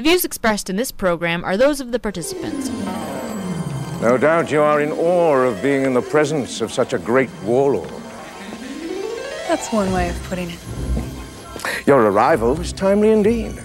[0.00, 2.70] The views expressed in this program are those of the participants.
[4.00, 7.28] No doubt you are in awe of being in the presence of such a great
[7.42, 7.90] warlord.
[9.46, 10.58] That's one way of putting it.
[11.86, 13.62] Your arrival is timely indeed.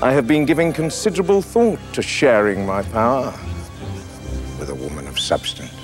[0.00, 3.34] I have been giving considerable thought to sharing my power
[4.60, 5.74] with a woman of substance.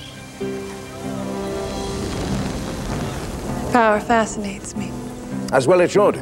[3.72, 4.92] Power fascinates me.
[5.50, 6.14] As well it should.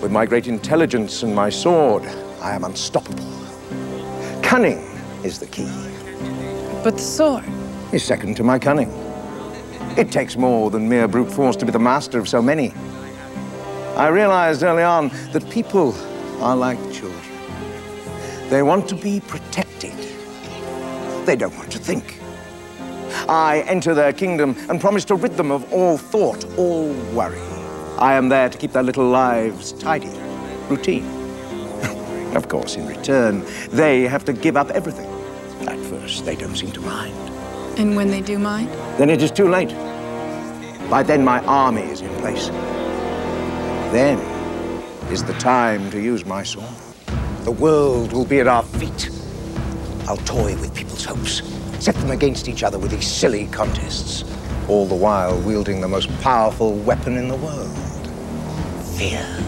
[0.00, 2.04] With my great intelligence and my sword,
[2.40, 3.24] I am unstoppable.
[4.42, 4.78] Cunning
[5.24, 5.70] is the key.
[6.84, 7.44] But the sword?
[7.92, 8.90] Is second to my cunning.
[9.96, 12.72] It takes more than mere brute force to be the master of so many.
[13.96, 15.94] I realized early on that people
[16.42, 17.22] are like children.
[18.50, 19.94] They want to be protected.
[21.24, 22.20] They don't want to think.
[23.28, 27.40] I enter their kingdom and promise to rid them of all thought, all worry.
[27.98, 30.12] I am there to keep their little lives tidy,
[30.68, 31.15] routine.
[32.36, 35.10] Of course, in return, they have to give up everything.
[35.68, 37.14] At first, they don't seem to mind.
[37.78, 38.68] And when they do mind?
[38.98, 39.70] Then it is too late.
[40.88, 42.48] By then, my army is in place.
[43.92, 44.18] Then
[45.10, 46.68] is the time to use my sword.
[47.42, 49.10] The world will be at our feet.
[50.06, 51.42] I'll toy with people's hopes,
[51.84, 54.24] set them against each other with these silly contests,
[54.68, 57.76] all the while wielding the most powerful weapon in the world
[58.96, 59.45] fear.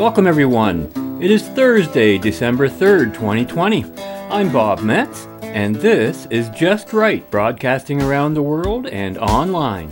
[0.00, 1.20] Welcome, everyone.
[1.20, 3.84] It is Thursday, December 3rd, 2020.
[4.30, 9.90] I'm Bob Metz, and this is Just Right, broadcasting around the world and online.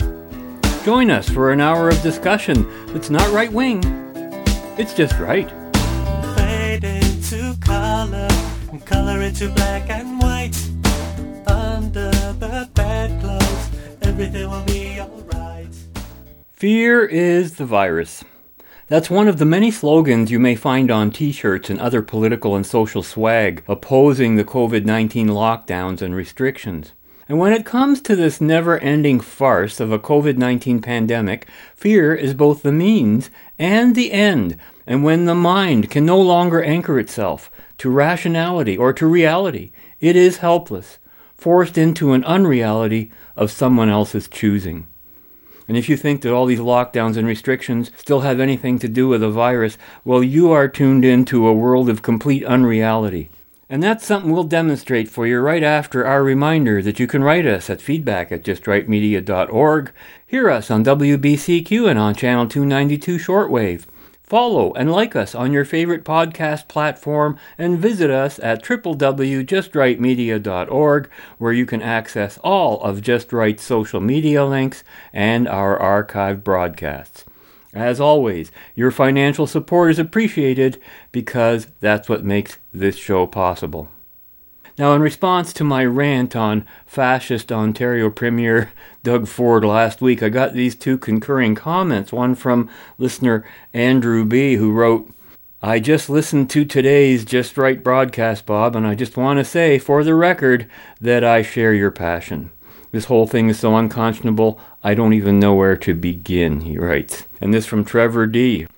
[0.83, 3.83] Join us for an hour of discussion that's not right wing,
[4.79, 5.51] it's just right.
[6.39, 8.29] Fade into color,
[8.73, 10.57] and color into black and white.
[11.47, 13.69] Under the bedclothes,
[14.01, 15.75] everything will be alright.
[16.55, 18.25] Fear is the virus.
[18.89, 22.57] That's one of the many slogans you may find on t shirts and other political
[22.57, 26.93] and social swag opposing the COVID 19 lockdowns and restrictions.
[27.29, 32.15] And when it comes to this never ending farce of a COVID 19 pandemic, fear
[32.15, 34.57] is both the means and the end.
[34.87, 39.71] And when the mind can no longer anchor itself to rationality or to reality,
[40.01, 40.99] it is helpless,
[41.37, 44.87] forced into an unreality of someone else's choosing.
[45.69, 49.07] And if you think that all these lockdowns and restrictions still have anything to do
[49.07, 53.29] with a virus, well, you are tuned into a world of complete unreality.
[53.71, 57.47] And that's something we'll demonstrate for you right after our reminder that you can write
[57.47, 59.93] us at feedback at justrightmedia.org,
[60.27, 63.85] hear us on WBCQ and on Channel 292 Shortwave.
[64.29, 71.53] Follow and like us on your favorite podcast platform and visit us at www.justrightmedia.org where
[71.55, 74.85] you can access all of Just Right's social media links
[75.15, 77.25] and our archived broadcasts.
[77.73, 80.79] As always, your financial support is appreciated
[81.11, 83.89] because that's what makes this show possible.
[84.79, 88.71] Now, in response to my rant on fascist Ontario Premier
[89.03, 92.13] Doug Ford last week, I got these two concurring comments.
[92.13, 93.45] One from listener
[93.75, 95.13] Andrew B., who wrote,
[95.61, 99.81] I just listened to today's Just Right broadcast, Bob, and I just want to say,
[99.81, 102.53] for the record, that I share your passion.
[102.93, 107.25] This whole thing is so unconscionable, I don't even know where to begin, he writes.
[107.41, 108.69] And this from Trevor D.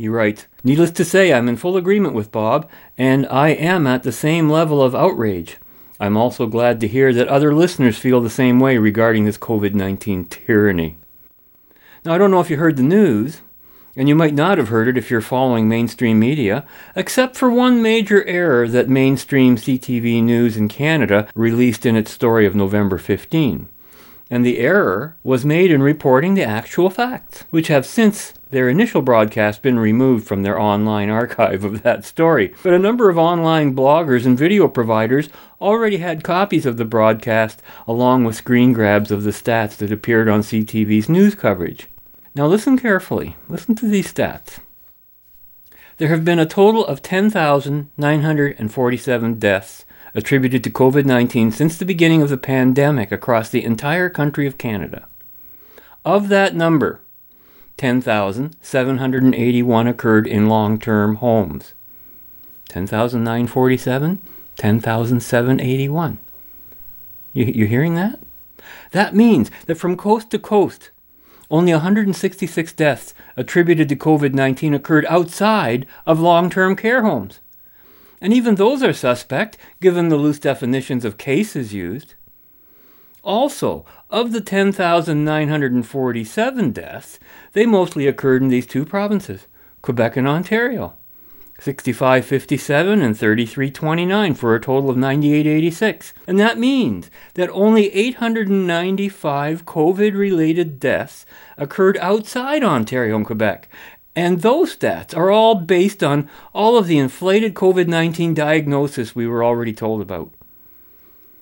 [0.00, 2.66] He writes, Needless to say, I'm in full agreement with Bob,
[2.96, 5.58] and I am at the same level of outrage.
[6.00, 9.74] I'm also glad to hear that other listeners feel the same way regarding this COVID
[9.74, 10.96] 19 tyranny.
[12.02, 13.42] Now, I don't know if you heard the news,
[13.94, 16.66] and you might not have heard it if you're following mainstream media,
[16.96, 22.46] except for one major error that mainstream CTV News in Canada released in its story
[22.46, 23.68] of November 15
[24.30, 29.02] and the error was made in reporting the actual facts, which have since their initial
[29.02, 32.54] broadcast been removed from their online archive of that story.
[32.62, 35.28] But a number of online bloggers and video providers
[35.60, 40.28] already had copies of the broadcast along with screen grabs of the stats that appeared
[40.28, 41.88] on CTV's news coverage.
[42.34, 43.36] Now listen carefully.
[43.48, 44.58] Listen to these stats.
[45.98, 49.84] There have been a total of 10,947 deaths
[50.14, 54.58] attributed to COVID 19 since the beginning of the pandemic across the entire country of
[54.58, 55.06] Canada.
[56.04, 57.00] Of that number,
[57.80, 61.72] 10,781 occurred in long term homes.
[62.68, 64.20] 10,947,
[64.56, 66.18] 10,781.
[67.32, 68.20] You, you hearing that?
[68.90, 70.90] That means that from coast to coast,
[71.50, 77.40] only 166 deaths attributed to COVID 19 occurred outside of long term care homes.
[78.20, 82.12] And even those are suspect, given the loose definitions of cases used.
[83.22, 87.20] Also, of the 10,947 deaths,
[87.52, 89.46] they mostly occurred in these two provinces,
[89.82, 90.94] Quebec and Ontario.
[91.60, 96.14] 6557 and 3329 for a total of 9886.
[96.26, 101.26] And that means that only 895 COVID related deaths
[101.58, 103.68] occurred outside Ontario and Quebec.
[104.16, 109.26] And those stats are all based on all of the inflated COVID 19 diagnosis we
[109.26, 110.32] were already told about.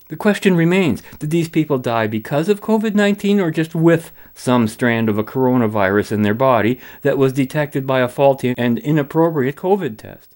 [0.08, 4.66] The question remains did these people die because of COVID 19 or just with some
[4.66, 9.56] strand of a coronavirus in their body that was detected by a faulty and inappropriate
[9.56, 10.34] COVID test?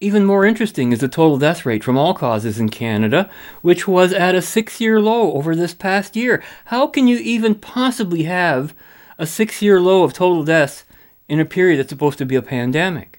[0.00, 3.28] Even more interesting is the total death rate from all causes in Canada,
[3.62, 6.42] which was at a six year low over this past year.
[6.66, 8.74] How can you even possibly have
[9.18, 10.84] a six year low of total deaths
[11.26, 13.17] in a period that's supposed to be a pandemic?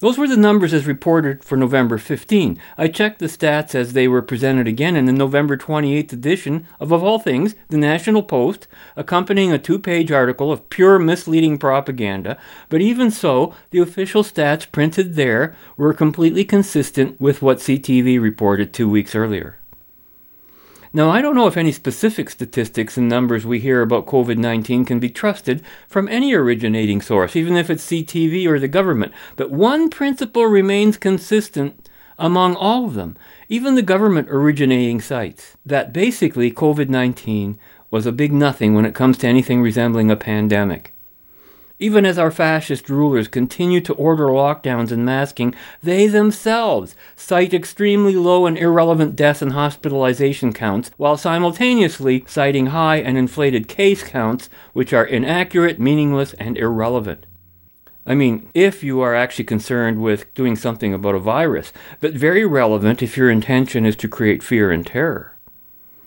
[0.00, 2.56] Those were the numbers as reported for November 15.
[2.76, 6.92] I checked the stats as they were presented again in the November 28th edition of,
[6.92, 12.38] of all things, the National Post, accompanying a two page article of pure misleading propaganda.
[12.68, 18.72] But even so, the official stats printed there were completely consistent with what CTV reported
[18.72, 19.56] two weeks earlier.
[20.92, 24.86] Now, I don't know if any specific statistics and numbers we hear about COVID 19
[24.86, 29.50] can be trusted from any originating source, even if it's CTV or the government, but
[29.50, 31.88] one principle remains consistent
[32.18, 33.16] among all of them,
[33.48, 37.58] even the government originating sites, that basically COVID 19
[37.90, 40.94] was a big nothing when it comes to anything resembling a pandemic.
[41.80, 48.16] Even as our fascist rulers continue to order lockdowns and masking, they themselves cite extremely
[48.16, 54.50] low and irrelevant death and hospitalization counts, while simultaneously citing high and inflated case counts,
[54.72, 57.26] which are inaccurate, meaningless, and irrelevant.
[58.04, 62.44] I mean, if you are actually concerned with doing something about a virus, but very
[62.44, 65.37] relevant if your intention is to create fear and terror.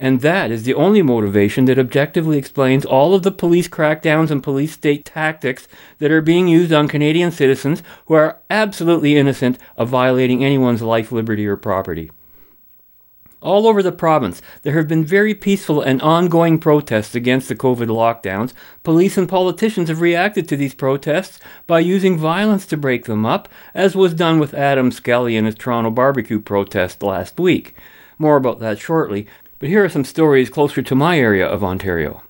[0.01, 4.41] And that is the only motivation that objectively explains all of the police crackdowns and
[4.41, 5.67] police state tactics
[5.99, 11.11] that are being used on Canadian citizens who are absolutely innocent of violating anyone's life,
[11.11, 12.09] liberty, or property.
[13.41, 17.87] All over the province, there have been very peaceful and ongoing protests against the COVID
[17.87, 18.53] lockdowns.
[18.81, 23.47] Police and politicians have reacted to these protests by using violence to break them up,
[23.75, 27.75] as was done with Adam Skelly and his Toronto barbecue protest last week.
[28.17, 29.27] More about that shortly,
[29.61, 32.23] but here are some stories closer to my area of Ontario.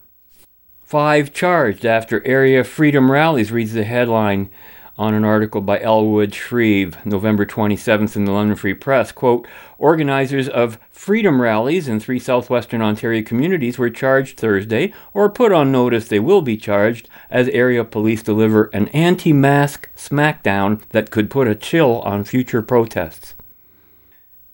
[0.83, 4.51] Five charged after area freedom rallies reads the headline
[4.97, 9.13] on an article by Ellwood Shreve, November 27th in the London Free Press.
[9.13, 9.47] Quote,
[9.77, 15.71] organizers of freedom rallies in three southwestern Ontario communities were charged Thursday, or put on
[15.71, 21.29] notice they will be charged, as area police deliver an anti mask smackdown that could
[21.29, 23.35] put a chill on future protests.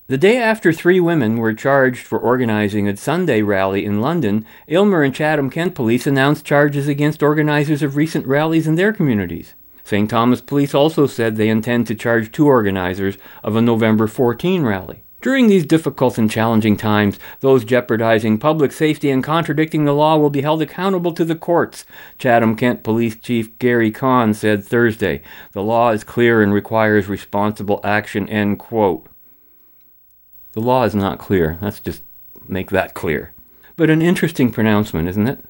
[0.09, 5.03] The day after three women were charged for organizing a Sunday rally in London, Aylmer
[5.03, 9.53] and Chatham Kent Police announced charges against organizers of recent rallies in their communities.
[9.83, 10.09] St.
[10.09, 15.03] Thomas Police also said they intend to charge two organizers of a November 14 rally.
[15.19, 20.29] During these difficult and challenging times, those jeopardizing public safety and contradicting the law will
[20.29, 21.85] be held accountable to the courts,
[22.17, 25.21] Chatham Kent Police Chief Gary Conn said Thursday.
[25.51, 29.06] The law is clear and requires responsible action, end quote.
[30.57, 31.59] The law is not clear.
[31.61, 32.01] Let's just
[32.47, 33.31] make that clear.
[33.75, 35.45] But an interesting pronouncement, isn't it?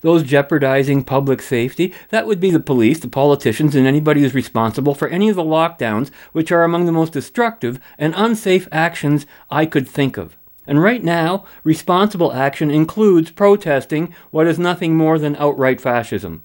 [0.00, 4.94] Those jeopardizing public safety, that would be the police, the politicians, and anybody who's responsible
[4.94, 9.66] for any of the lockdowns, which are among the most destructive and unsafe actions I
[9.66, 10.38] could think of.
[10.66, 16.42] And right now, responsible action includes protesting what is nothing more than outright fascism.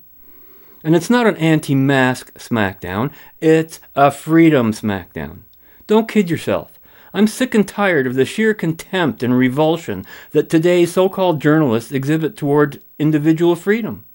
[0.83, 5.43] And it's not an anti mask smackdown, it's a freedom smackdown.
[5.88, 6.76] Don't kid yourself.
[7.13, 11.91] I'm sick and tired of the sheer contempt and revulsion that today's so called journalists
[11.91, 14.05] exhibit toward individual freedom.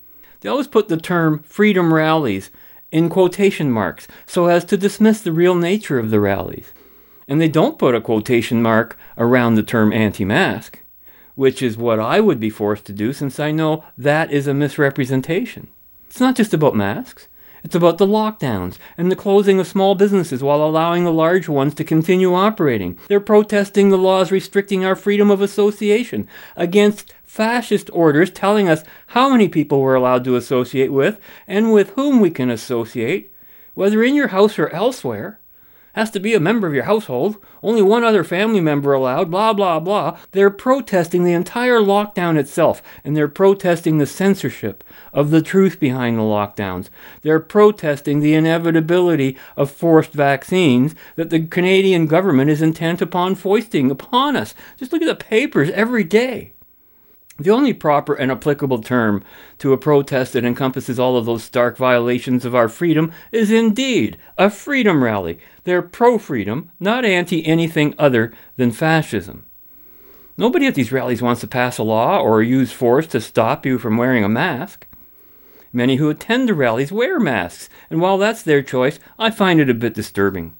[0.41, 2.51] They always put the term freedom rallies
[2.91, 6.73] in quotation marks so as to dismiss the real nature of the rallies.
[7.27, 10.81] And they don't put a quotation mark around the term anti mask,
[11.35, 14.55] which is what I would be forced to do since I know that is a
[14.55, 15.69] misrepresentation.
[16.09, 17.29] It's not just about masks.
[17.65, 21.75] It's about the lockdowns and the closing of small businesses while allowing the large ones
[21.75, 22.99] to continue operating.
[23.09, 29.31] They're protesting the laws restricting our freedom of association against fascist orders telling us how
[29.31, 33.33] many people we're allowed to associate with and with whom we can associate,
[33.75, 35.39] whether in your house or elsewhere.
[35.95, 37.37] Has to be a member of your household.
[37.63, 40.19] Only one other family member allowed, blah, blah, blah.
[40.31, 44.83] They're protesting the entire lockdown itself, and they're protesting the censorship
[45.13, 46.89] of the truth behind the lockdowns.
[47.21, 53.91] They're protesting the inevitability of forced vaccines that the Canadian government is intent upon foisting
[53.91, 54.55] upon us.
[54.79, 56.52] Just look at the papers every day.
[57.43, 59.25] The only proper and applicable term
[59.59, 64.17] to a protest that encompasses all of those stark violations of our freedom is indeed
[64.39, 65.41] a freedom rally.
[65.65, 69.45] They're pro freedom, not anti anything other than fascism.
[70.37, 73.77] Nobody at these rallies wants to pass a law or use force to stop you
[73.77, 74.87] from wearing a mask.
[75.73, 79.69] Many who attend the rallies wear masks, and while that's their choice, I find it
[79.69, 80.55] a bit disturbing.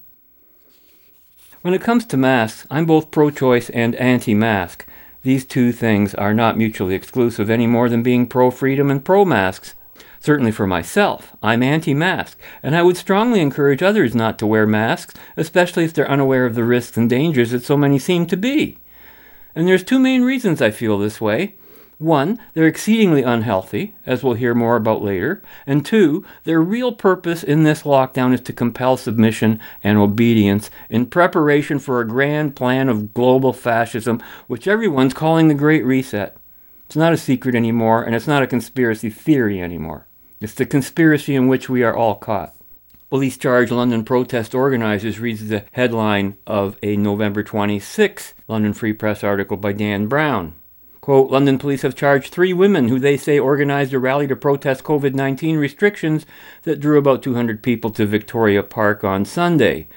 [1.61, 4.85] When it comes to masks, I'm both pro choice and anti mask.
[5.23, 9.23] These two things are not mutually exclusive any more than being pro freedom and pro
[9.23, 9.73] masks.
[10.19, 14.67] Certainly for myself, I'm anti mask, and I would strongly encourage others not to wear
[14.67, 18.37] masks, especially if they're unaware of the risks and dangers that so many seem to
[18.37, 18.77] be.
[19.55, 21.55] And there's two main reasons I feel this way.
[22.03, 25.41] One, they're exceedingly unhealthy, as we'll hear more about later.
[25.65, 31.05] And two, their real purpose in this lockdown is to compel submission and obedience in
[31.05, 36.35] preparation for a grand plan of global fascism, which everyone's calling the Great Reset.
[36.87, 40.05] It's not a secret anymore, and it's not a conspiracy theory anymore.
[40.41, 42.53] It's the conspiracy in which we are all caught.
[43.09, 49.23] Police charge London protest organizers reads the headline of a November 26 London Free Press
[49.23, 50.55] article by Dan Brown.
[51.03, 54.85] Quote, London police have charged three women who they say organized a rally to protest
[54.85, 56.25] COVID 19 restrictions
[56.61, 59.89] that drew about 200 people to Victoria Park on Sunday.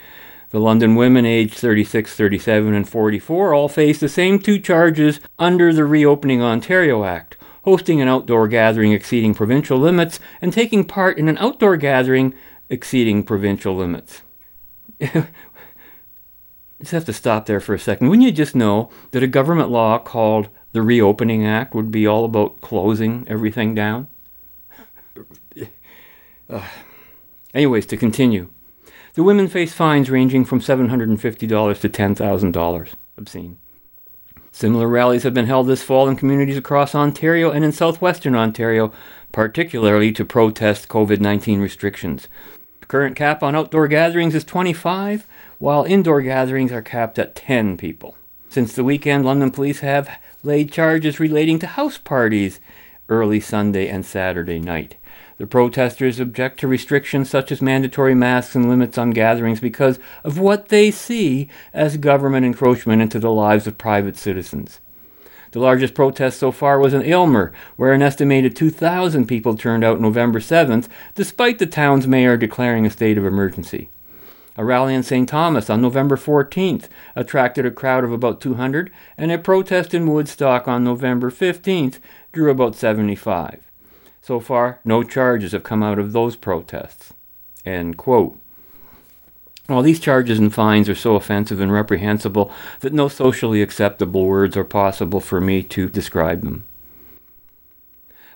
[0.50, 5.72] The London women aged 36, 37, and 44 all face the same two charges under
[5.72, 11.28] the Reopening Ontario Act hosting an outdoor gathering exceeding provincial limits and taking part in
[11.28, 12.34] an outdoor gathering
[12.68, 14.22] exceeding provincial limits.
[16.80, 18.08] just have to stop there for a second.
[18.08, 22.26] Wouldn't you just know that a government law called the Reopening Act would be all
[22.26, 24.08] about closing everything down.
[26.48, 26.64] Uh,
[27.52, 28.48] anyways, to continue.
[29.14, 32.94] The women face fines ranging from $750 to $10,000.
[33.18, 33.58] Obscene.
[34.52, 38.92] Similar rallies have been held this fall in communities across Ontario and in southwestern Ontario,
[39.32, 42.28] particularly to protest COVID 19 restrictions.
[42.78, 45.26] The current cap on outdoor gatherings is 25,
[45.58, 48.16] while indoor gatherings are capped at 10 people.
[48.50, 50.08] Since the weekend, London police have
[50.46, 52.60] laid charges relating to house parties
[53.08, 54.96] early Sunday and Saturday night.
[55.38, 60.38] The protesters object to restrictions such as mandatory masks and limits on gatherings because of
[60.38, 64.80] what they see as government encroachment into the lives of private citizens.
[65.50, 70.00] The largest protest so far was in Aylmer, where an estimated 2,000 people turned out
[70.00, 73.88] November 7th, despite the town's mayor declaring a state of emergency.
[74.58, 75.28] A rally in St.
[75.28, 80.66] Thomas on November 14th attracted a crowd of about 200, and a protest in Woodstock
[80.66, 81.98] on November 15th
[82.32, 83.60] drew about 75.
[84.22, 87.12] So far, no charges have come out of those protests.
[87.64, 88.38] End quote.
[89.66, 94.56] While these charges and fines are so offensive and reprehensible that no socially acceptable words
[94.56, 96.64] are possible for me to describe them.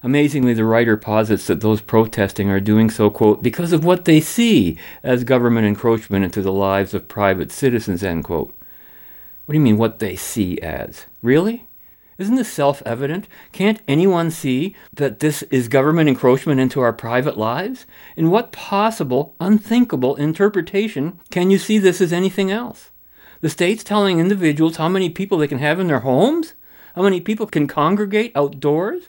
[0.03, 4.21] Amazingly, the writer posits that those protesting are doing so, quote, because of what they
[4.21, 8.55] see as government encroachment into the lives of private citizens, end quote.
[9.45, 11.07] What do you mean, what they see as?
[11.23, 11.67] Really?
[12.17, 13.27] Isn't this self evident?
[13.53, 17.87] Can't anyone see that this is government encroachment into our private lives?
[18.15, 22.91] In what possible, unthinkable interpretation can you see this as anything else?
[23.41, 26.53] The state's telling individuals how many people they can have in their homes?
[26.95, 29.09] How many people can congregate outdoors?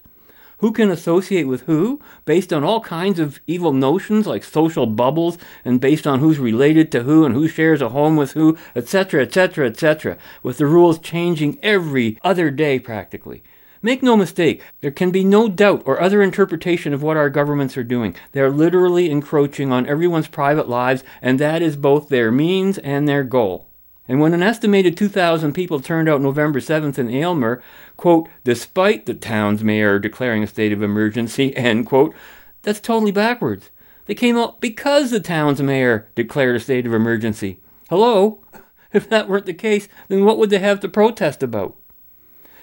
[0.61, 5.37] Who can associate with who, based on all kinds of evil notions like social bubbles,
[5.65, 9.23] and based on who's related to who and who shares a home with who, etc.,
[9.23, 13.43] etc., etc., with the rules changing every other day practically.
[13.81, 17.75] Make no mistake, there can be no doubt or other interpretation of what our governments
[17.75, 18.15] are doing.
[18.31, 23.07] They are literally encroaching on everyone's private lives, and that is both their means and
[23.07, 23.70] their goal.
[24.07, 27.61] And when an estimated 2,000 people turned out November 7th in Aylmer,
[27.97, 32.15] quote, despite the town's mayor declaring a state of emergency, end quote,
[32.63, 33.69] that's totally backwards.
[34.05, 37.59] They came out because the town's mayor declared a state of emergency.
[37.89, 38.39] Hello?
[38.93, 41.77] If that weren't the case, then what would they have to protest about?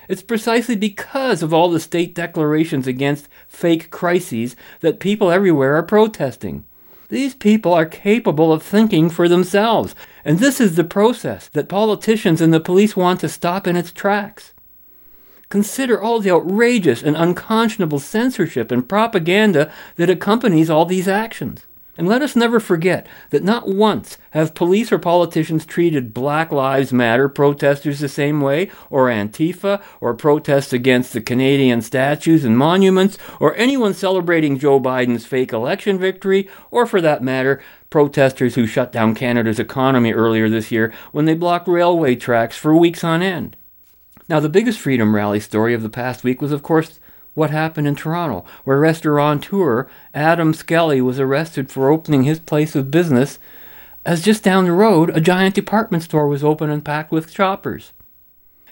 [0.08, 5.82] It's precisely because of all the state declarations against fake crises that people everywhere are
[5.82, 6.66] protesting.
[7.08, 12.40] These people are capable of thinking for themselves, and this is the process that politicians
[12.40, 14.52] and the police want to stop in its tracks.
[15.48, 21.64] Consider all the outrageous and unconscionable censorship and propaganda that accompanies all these actions.
[21.98, 26.92] And let us never forget that not once have police or politicians treated Black Lives
[26.92, 33.18] Matter protesters the same way, or Antifa, or protests against the Canadian statues and monuments,
[33.40, 38.92] or anyone celebrating Joe Biden's fake election victory, or for that matter, protesters who shut
[38.92, 43.56] down Canada's economy earlier this year when they blocked railway tracks for weeks on end.
[44.28, 47.00] Now, the biggest Freedom Rally story of the past week was, of course,
[47.38, 52.90] what happened in Toronto, where restaurateur Adam Skelly was arrested for opening his place of
[52.90, 53.38] business,
[54.04, 57.92] as just down the road a giant department store was open and packed with shoppers.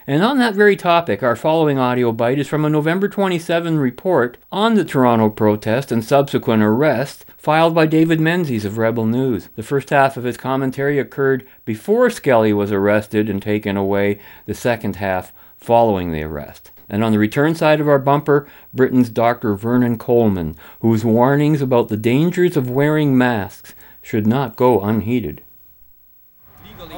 [0.09, 4.37] And on that very topic, our following audio bite is from a November 27 report
[4.53, 9.49] on the Toronto protest and subsequent arrest filed by David Menzies of Rebel News.
[9.57, 14.53] The first half of his commentary occurred before Skelly was arrested and taken away, the
[14.53, 16.71] second half following the arrest.
[16.89, 19.55] And on the return side of our bumper, Britain's Dr.
[19.55, 25.43] Vernon Coleman, whose warnings about the dangers of wearing masks should not go unheeded.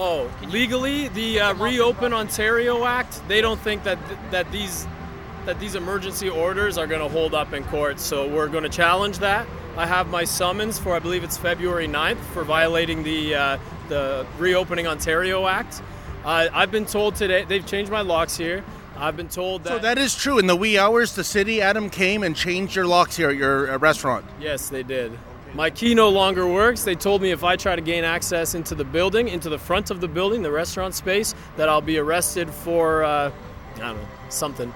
[0.01, 3.97] Oh, legally, the uh, Reopen Ontario Act, they don't think that
[4.31, 4.87] that these
[5.45, 7.99] that these emergency orders are going to hold up in court.
[7.99, 9.47] So we're going to challenge that.
[9.75, 14.25] I have my summons for I believe it's February 9th for violating the uh, the
[14.37, 15.81] Reopening Ontario Act.
[16.23, 18.63] Uh, I've been told today they've changed my locks here.
[18.99, 19.69] I've been told that.
[19.69, 20.39] So that is true.
[20.39, 23.71] In the wee hours, the city, Adam came and changed your locks here at your
[23.71, 24.25] uh, restaurant.
[24.39, 25.17] Yes, they did.
[25.53, 26.83] My key no longer works.
[26.83, 29.89] They told me if I try to gain access into the building, into the front
[29.89, 33.31] of the building, the restaurant space, that I'll be arrested for, uh,
[33.75, 34.73] I don't know, something.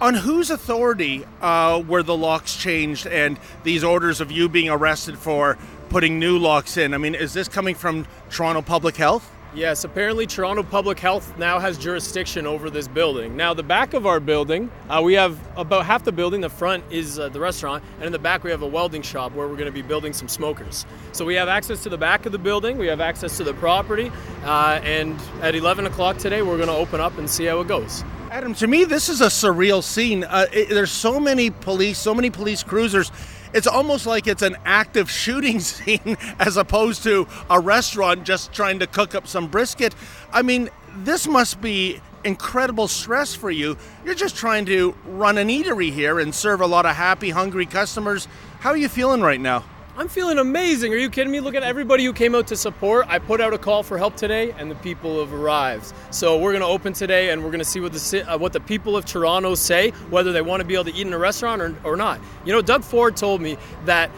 [0.00, 5.18] On whose authority uh, were the locks changed and these orders of you being arrested
[5.18, 5.58] for
[5.90, 6.94] putting new locks in?
[6.94, 9.30] I mean, is this coming from Toronto Public Health?
[9.58, 13.36] Yes, apparently Toronto Public Health now has jurisdiction over this building.
[13.36, 16.40] Now, the back of our building, uh, we have about half the building.
[16.40, 19.32] The front is uh, the restaurant, and in the back we have a welding shop
[19.32, 20.86] where we're going to be building some smokers.
[21.10, 23.54] So we have access to the back of the building, we have access to the
[23.54, 24.12] property,
[24.44, 27.66] uh, and at 11 o'clock today we're going to open up and see how it
[27.66, 28.04] goes.
[28.30, 30.22] Adam, to me, this is a surreal scene.
[30.22, 33.10] Uh, it, there's so many police, so many police cruisers.
[33.54, 38.80] It's almost like it's an active shooting scene as opposed to a restaurant just trying
[38.80, 39.94] to cook up some brisket.
[40.30, 40.68] I mean,
[40.98, 43.78] this must be incredible stress for you.
[44.04, 47.64] You're just trying to run an eatery here and serve a lot of happy, hungry
[47.64, 48.28] customers.
[48.60, 49.64] How are you feeling right now?
[49.98, 50.94] I'm feeling amazing.
[50.94, 51.40] Are you kidding me?
[51.40, 53.06] Look at everybody who came out to support.
[53.08, 55.92] I put out a call for help today, and the people have arrived.
[56.12, 58.52] So we're going to open today, and we're going to see what the uh, what
[58.52, 61.18] the people of Toronto say, whether they want to be able to eat in a
[61.18, 62.20] restaurant or, or not.
[62.44, 63.56] You know, Doug Ford told me
[63.86, 64.08] that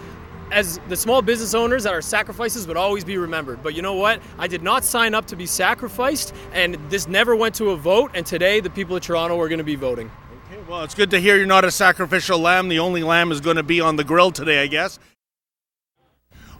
[0.52, 3.62] as the small business owners that our sacrifices would always be remembered.
[3.62, 4.20] But you know what?
[4.38, 8.10] I did not sign up to be sacrificed, and this never went to a vote.
[8.12, 10.10] And today, the people of Toronto are going to be voting.
[10.44, 12.68] Okay, well, it's good to hear you're not a sacrificial lamb.
[12.68, 14.98] The only lamb is going to be on the grill today, I guess.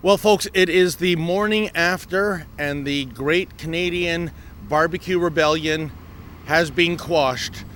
[0.03, 4.31] Well, folks, it is the morning after, and the Great Canadian
[4.67, 5.93] Barbecue Rebellion
[6.47, 7.67] has been quashed.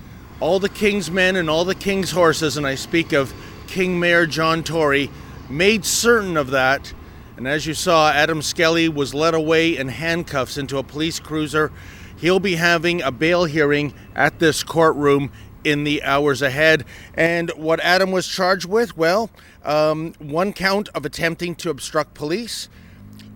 [0.41, 3.35] All the King's men and all the King's horses, and I speak of
[3.67, 5.11] King Mayor John Tory,
[5.51, 6.95] made certain of that.
[7.37, 11.73] And as you saw, Adam Skelly was led away in handcuffs into a police cruiser.
[12.17, 15.31] He'll be having a bail hearing at this courtroom
[15.65, 16.85] in the hours ahead.
[17.15, 18.97] And what Adam was charged with?
[18.97, 19.31] Well,
[19.65, 22.69] um, one count of attempting to obstruct police,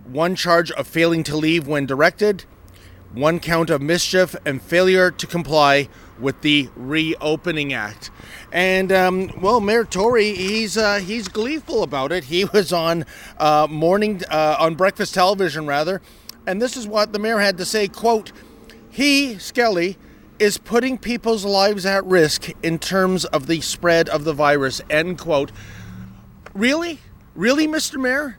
[0.05, 2.45] one charge of failing to leave when directed,
[3.13, 5.89] one count of mischief and failure to comply
[6.19, 8.11] with the Reopening Act.
[8.51, 12.25] And um, well, Mayor Tory, he's uh, he's gleeful about it.
[12.25, 13.05] He was on
[13.37, 16.01] uh, morning uh, on breakfast television rather,
[16.45, 18.31] and this is what the mayor had to say: "Quote,
[18.89, 19.97] he Skelly."
[20.39, 24.81] Is putting people's lives at risk in terms of the spread of the virus.
[24.89, 25.51] End quote.
[26.53, 26.99] Really?
[27.35, 28.01] Really, Mr.
[28.01, 28.37] Mayor?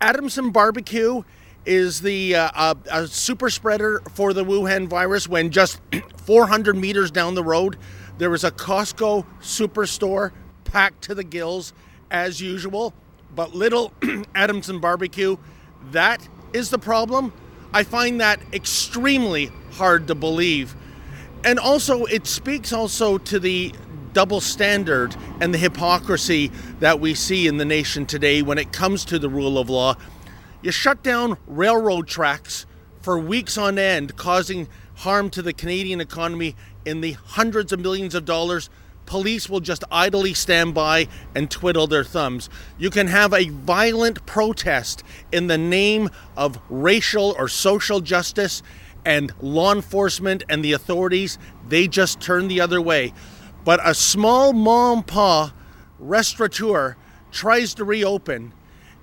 [0.00, 1.22] Adamson Barbecue
[1.64, 5.80] is the uh, uh, a super spreader for the Wuhan virus when just
[6.18, 7.78] 400 meters down the road
[8.18, 10.32] there was a Costco superstore
[10.64, 11.72] packed to the gills
[12.10, 12.92] as usual.
[13.34, 13.92] But little
[14.34, 15.36] Adamson Barbecue,
[15.92, 17.32] that is the problem.
[17.72, 20.74] I find that extremely hard to believe.
[21.44, 23.72] And also, it speaks also to the
[24.12, 29.04] double standard and the hypocrisy that we see in the nation today when it comes
[29.06, 29.94] to the rule of law.
[30.62, 32.66] You shut down railroad tracks
[33.00, 38.16] for weeks on end, causing harm to the Canadian economy in the hundreds of millions
[38.16, 38.68] of dollars.
[39.06, 42.50] Police will just idly stand by and twiddle their thumbs.
[42.76, 48.62] You can have a violent protest in the name of racial or social justice,
[49.04, 53.12] and law enforcement and the authorities, they just turn the other way.
[53.64, 55.52] But a small mom pa
[55.98, 56.96] restaurateur
[57.30, 58.52] tries to reopen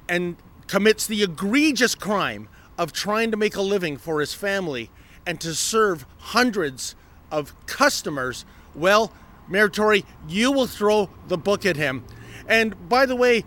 [0.07, 0.35] and
[0.67, 4.89] commits the egregious crime of trying to make a living for his family
[5.25, 6.95] and to serve hundreds
[7.31, 9.11] of customers, well,
[9.47, 12.03] Mayor Tory, you will throw the book at him.
[12.47, 13.43] And by the way,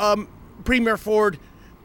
[0.00, 0.28] um,
[0.64, 1.38] Premier Ford,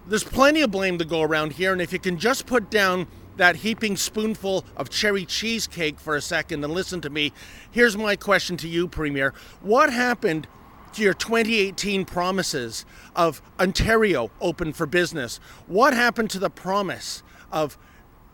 [0.08, 3.08] there's plenty of blame to go around here, and if you can just put down
[3.39, 7.32] that heaping spoonful of cherry cheesecake for a second and listen to me,
[7.71, 9.34] here's my question to you, Premier.
[9.62, 10.45] What happened
[10.91, 15.39] to your 2018 promises of Ontario open for business?
[15.67, 17.78] What happened to the promise of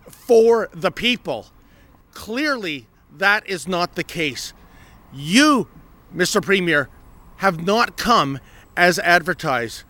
[0.10, 1.48] for the people?
[2.16, 4.54] Clearly, that is not the case.
[5.14, 5.68] You,
[6.16, 6.42] Mr.
[6.42, 6.90] Premier,
[7.38, 8.40] have not come
[8.76, 9.84] as advertised.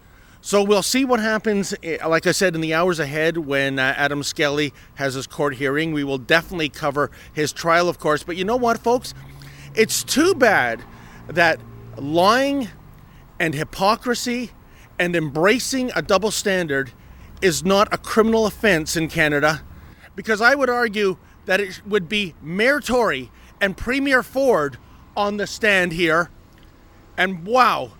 [0.45, 3.95] So we'll see what happens, eh, like I said, in the hours ahead when uh,
[3.97, 5.91] Adam Skelly has his court hearing.
[5.91, 8.21] We will definitely cover his trial, of course.
[8.21, 9.15] But you know what, folks?
[9.73, 10.83] It's too bad
[11.27, 11.59] that
[11.97, 12.69] lying
[13.39, 14.51] and hypocrisy
[14.99, 16.91] and embracing a double standard
[17.41, 19.63] is not a criminal offense in Canada
[20.15, 24.77] because I would argue that it would be Mayor Tory and Premier Ford
[25.17, 26.29] on the stand here.
[27.17, 27.93] And wow,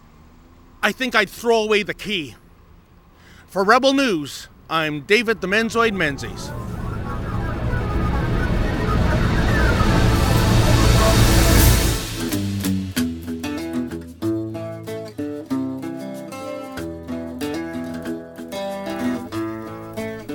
[0.85, 2.35] I think I'd throw away the key.
[3.47, 6.51] For Rebel News, I'm David the Menzoid Menzies.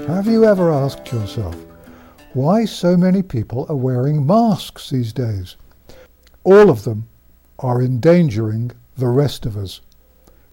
[0.09, 1.55] Have you ever asked yourself
[2.33, 5.57] why so many people are wearing masks these days?
[6.43, 7.09] All of them
[7.61, 9.81] are endangering the rest of us.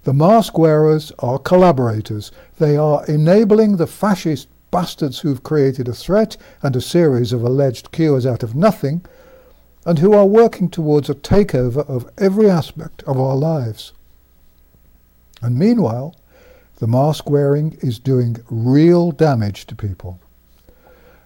[0.07, 2.31] The mask wearers are collaborators.
[2.59, 7.91] They are enabling the fascist bastards who've created a threat and a series of alleged
[7.91, 9.03] cures out of nothing,
[9.85, 13.91] and who are working towards a takeover of every aspect of our lives.
[15.41, 16.15] And meanwhile,
[16.77, 20.21] the mask wearing is doing real damage to people.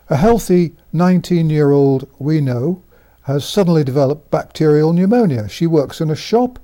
[0.10, 2.82] A healthy 19 year old we know
[3.26, 5.48] has suddenly developed bacterial pneumonia.
[5.50, 6.58] She works in a shop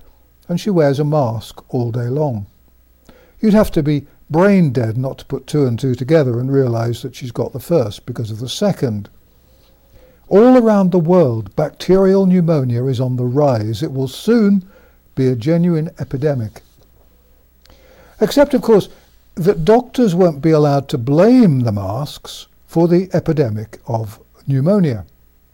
[0.48, 2.46] and she wears a mask all day long.
[3.40, 7.02] You'd have to be brain dead not to put two and two together and realize
[7.02, 9.10] that she's got the first because of the second.
[10.28, 13.82] All around the world, bacterial pneumonia is on the rise.
[13.82, 14.68] It will soon
[15.16, 16.62] be a genuine epidemic.
[18.20, 18.90] Except, of course,
[19.36, 25.06] that doctors won't be allowed to blame the masks for the epidemic of pneumonia.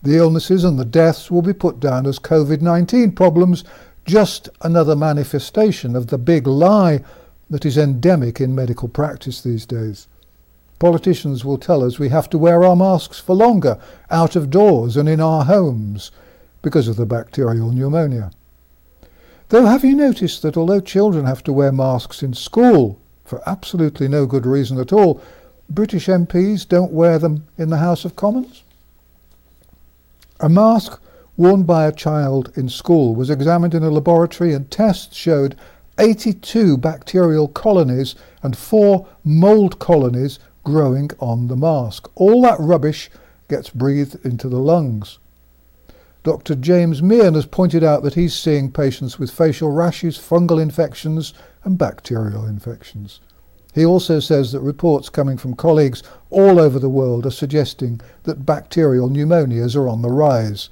[0.01, 3.63] The illnesses and the deaths will be put down as COVID 19 problems,
[4.05, 7.03] just another manifestation of the big lie
[7.49, 10.07] that is endemic in medical practice these days.
[10.79, 14.97] Politicians will tell us we have to wear our masks for longer, out of doors
[14.97, 16.11] and in our homes,
[16.61, 18.31] because of the bacterial pneumonia.
[19.49, 24.07] Though have you noticed that although children have to wear masks in school for absolutely
[24.07, 25.21] no good reason at all,
[25.69, 28.63] British MPs don't wear them in the House of Commons?
[30.39, 30.99] A mask
[31.35, 35.55] worn by a child in school was examined in a laboratory and tests showed
[35.97, 42.09] 82 bacterial colonies and 4 mold colonies growing on the mask.
[42.15, 43.09] All that rubbish
[43.47, 45.19] gets breathed into the lungs.
[46.23, 46.55] Dr.
[46.55, 51.33] James Meehan has pointed out that he's seeing patients with facial rashes, fungal infections,
[51.65, 53.19] and bacterial infections.
[53.73, 58.45] He also says that reports coming from colleagues all over the world are suggesting that
[58.45, 60.69] bacterial pneumonias are on the rise.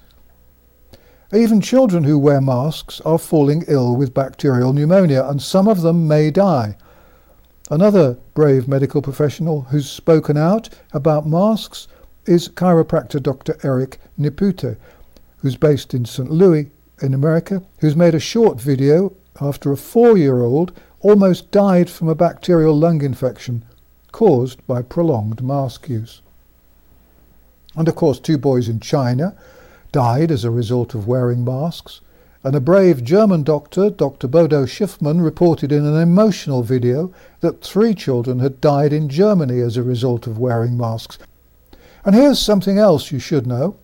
[1.33, 6.05] Even children who wear masks are falling ill with bacterial pneumonia, and some of them
[6.05, 6.75] may die.
[7.69, 11.87] Another brave medical professional who's spoken out about masks
[12.25, 13.57] is chiropractor Dr.
[13.63, 14.77] Eric Nepute,
[15.37, 16.29] who's based in St.
[16.29, 16.69] Louis
[17.01, 22.09] in America, who's made a short video after a four year old almost died from
[22.09, 23.63] a bacterial lung infection
[24.11, 26.21] caused by prolonged mask use.
[27.77, 29.33] And of course, two boys in China
[29.91, 32.01] died as a result of wearing masks.
[32.43, 34.27] And a brave German doctor, Dr.
[34.27, 39.77] Bodo Schiffmann, reported in an emotional video that three children had died in Germany as
[39.77, 41.19] a result of wearing masks.
[42.03, 43.75] And here's something else you should know.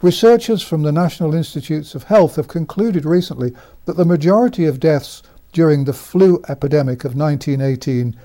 [0.00, 5.22] Researchers from the National Institutes of Health have concluded recently that the majority of deaths
[5.52, 8.16] during the flu epidemic of 1918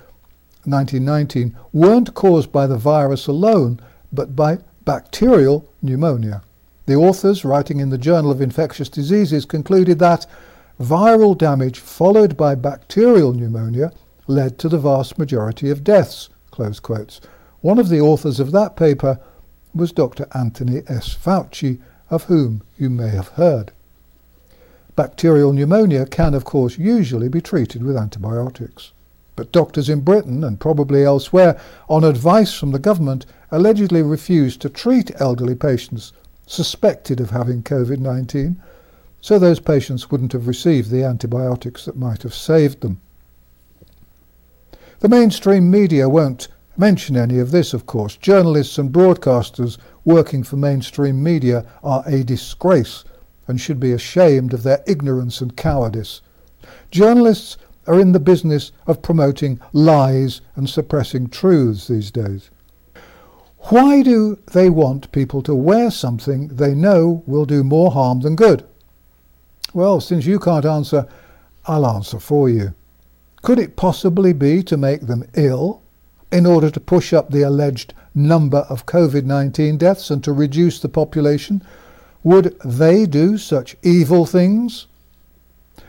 [0.65, 3.79] 1919 weren't caused by the virus alone,
[4.13, 6.43] but by bacterial pneumonia.
[6.87, 10.25] The authors, writing in the Journal of Infectious Diseases, concluded that
[10.79, 13.91] viral damage followed by bacterial pneumonia
[14.27, 16.29] led to the vast majority of deaths.
[17.61, 19.19] One of the authors of that paper
[19.73, 20.27] was Dr.
[20.33, 21.15] Anthony S.
[21.15, 23.71] Fauci, of whom you may have heard.
[24.95, 28.91] Bacterial pneumonia can, of course, usually be treated with antibiotics.
[29.35, 34.69] But doctors in Britain and probably elsewhere, on advice from the government, allegedly refused to
[34.69, 36.11] treat elderly patients
[36.51, 38.61] suspected of having COVID 19,
[39.21, 42.99] so those patients wouldn't have received the antibiotics that might have saved them.
[44.99, 48.17] The mainstream media won't mention any of this, of course.
[48.17, 53.05] Journalists and broadcasters working for mainstream media are a disgrace
[53.47, 56.21] and should be ashamed of their ignorance and cowardice.
[56.91, 62.50] Journalists are in the business of promoting lies and suppressing truths these days.
[63.65, 68.35] Why do they want people to wear something they know will do more harm than
[68.35, 68.65] good?
[69.73, 71.07] Well, since you can't answer,
[71.65, 72.73] I'll answer for you.
[73.41, 75.81] Could it possibly be to make them ill
[76.31, 80.79] in order to push up the alleged number of COVID 19 deaths and to reduce
[80.79, 81.63] the population?
[82.23, 84.87] Would they do such evil things?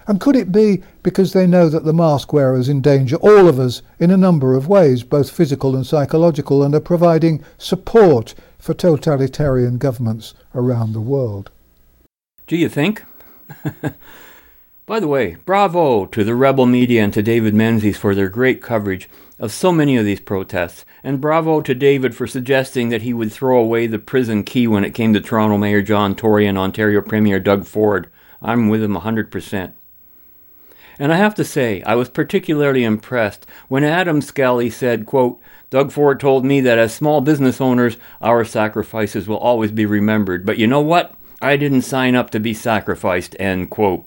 [0.07, 3.83] And could it be because they know that the mask wearers endanger all of us
[3.99, 9.79] in a number of ways, both physical and psychological, and are providing support for totalitarian
[9.79, 11.51] governments around the world?
[12.47, 13.05] Do you think?
[14.87, 18.61] By the way, bravo to the rebel media and to David Menzies for their great
[18.61, 23.13] coverage of so many of these protests, and bravo to David for suggesting that he
[23.13, 26.59] would throw away the prison key when it came to Toronto Mayor John Tory and
[26.59, 28.09] Ontario Premier Doug Ford.
[28.41, 29.73] I'm with him 100%.
[31.03, 35.91] And I have to say, I was particularly impressed when Adam Skelly said, quote, Doug
[35.91, 40.47] Ford told me that as small business owners, our sacrifices will always be remembered.
[40.47, 41.17] But you know what?
[41.41, 44.07] I didn't sign up to be sacrificed, end quote.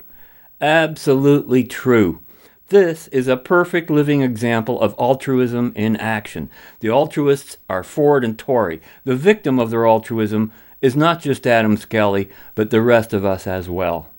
[0.62, 2.22] Absolutely true.
[2.70, 6.50] This is a perfect living example of altruism in action.
[6.80, 8.82] The altruists are Ford and Tory.
[9.04, 13.46] The victim of their altruism is not just Adam Skelly, but the rest of us
[13.48, 14.12] as well.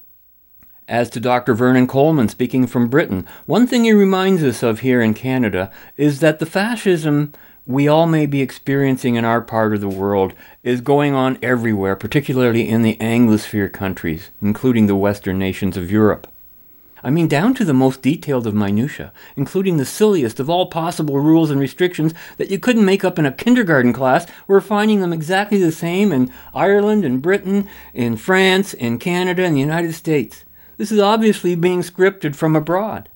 [0.88, 1.52] As to Dr.
[1.52, 6.20] Vernon Coleman speaking from Britain, one thing he reminds us of here in Canada is
[6.20, 7.32] that the fascism
[7.66, 11.96] we all may be experiencing in our part of the world is going on everywhere,
[11.96, 16.28] particularly in the Anglosphere countries, including the Western nations of Europe.
[17.02, 21.18] I mean, down to the most detailed of minutiae, including the silliest of all possible
[21.18, 25.12] rules and restrictions that you couldn't make up in a kindergarten class, we're finding them
[25.12, 30.44] exactly the same in Ireland, in Britain, in France, in Canada, in the United States.
[30.76, 33.08] This is obviously being scripted from abroad.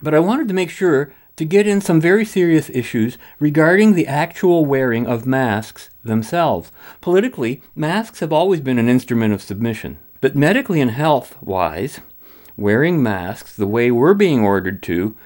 [0.00, 4.06] But I wanted to make sure to get in some very serious issues regarding the
[4.06, 6.70] actual wearing of masks themselves.
[7.00, 9.98] Politically, masks have always been an instrument of submission.
[10.20, 12.00] But medically and health wise,
[12.56, 15.16] wearing masks the way we're being ordered to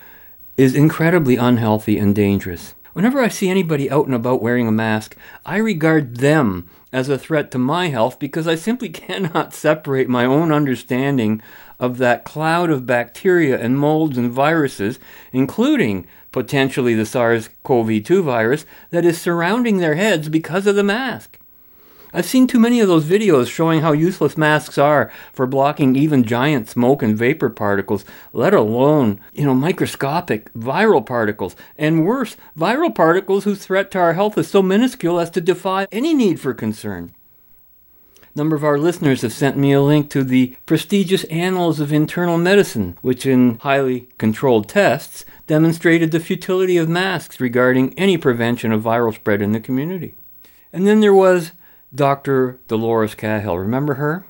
[0.57, 2.75] is incredibly unhealthy and dangerous.
[2.97, 7.19] Whenever I see anybody out and about wearing a mask, I regard them as a
[7.19, 11.43] threat to my health because I simply cannot separate my own understanding
[11.79, 14.99] of that cloud of bacteria and molds and viruses,
[15.31, 20.83] including potentially the SARS CoV 2 virus, that is surrounding their heads because of the
[20.83, 21.39] mask.
[22.17, 26.25] I've seen too many of those videos showing how useless masks are for blocking even
[26.25, 31.57] giant smoke and vapor particles, let alone, you know, microscopic viral particles.
[31.77, 35.89] And worse, viral particles whose threat to our health is so minuscule as to defy
[35.93, 37.15] any need for concern.
[38.23, 41.93] A number of our listeners have sent me a link to the prestigious Annals of
[41.93, 48.73] Internal Medicine, which in highly controlled tests demonstrated the futility of masks regarding any prevention
[48.73, 50.15] of viral spread in the community.
[50.73, 51.53] And then there was
[51.97, 52.61] Dr.
[52.69, 53.59] Dolores Cahill.
[53.59, 54.25] Remember her?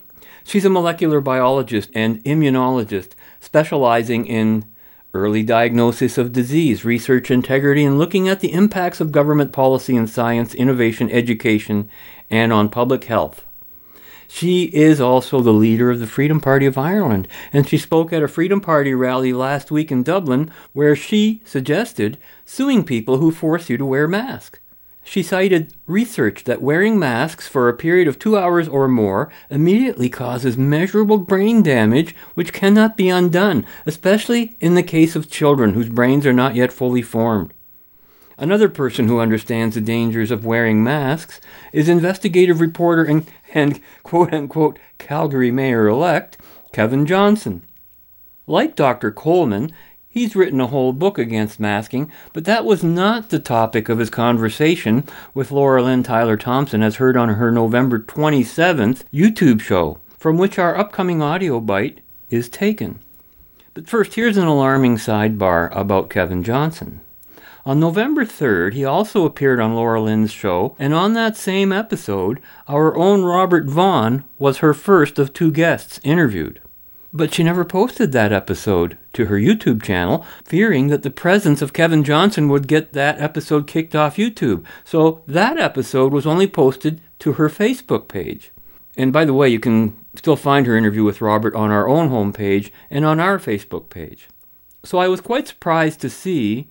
[0.44, 4.64] She's a molecular biologist and immunologist specializing in
[5.12, 10.06] early diagnosis of disease, research integrity, and looking at the impacts of government policy in
[10.06, 11.88] science, innovation, education,
[12.30, 13.44] and on public health.
[14.28, 18.22] She is also the leader of the Freedom Party of Ireland, and she spoke at
[18.22, 23.70] a Freedom Party rally last week in Dublin where she suggested suing people who force
[23.70, 24.58] you to wear masks.
[25.08, 30.08] She cited research that wearing masks for a period of two hours or more immediately
[30.08, 35.88] causes measurable brain damage which cannot be undone, especially in the case of children whose
[35.88, 37.54] brains are not yet fully formed.
[38.36, 41.40] Another person who understands the dangers of wearing masks
[41.72, 46.36] is investigative reporter and, and quote unquote Calgary mayor elect
[46.72, 47.62] Kevin Johnston.
[48.48, 49.12] Like Dr.
[49.12, 49.70] Coleman,
[50.16, 54.08] He's written a whole book against masking, but that was not the topic of his
[54.08, 60.38] conversation with Laura Lynn Tyler Thompson as heard on her November 27th YouTube show, from
[60.38, 62.00] which our upcoming audio bite
[62.30, 62.98] is taken.
[63.74, 67.02] But first, here's an alarming sidebar about Kevin Johnston.
[67.66, 72.40] On November 3rd, he also appeared on Laura Lynn's show, and on that same episode,
[72.68, 76.62] our own Robert Vaughn was her first of two guests interviewed.
[77.12, 81.72] But she never posted that episode to her YouTube channel, fearing that the presence of
[81.72, 84.64] Kevin Johnston would get that episode kicked off YouTube.
[84.84, 88.50] So that episode was only posted to her Facebook page.
[88.96, 92.10] And by the way, you can still find her interview with Robert on our own
[92.10, 94.28] homepage and on our Facebook page.
[94.84, 96.68] So I was quite surprised to see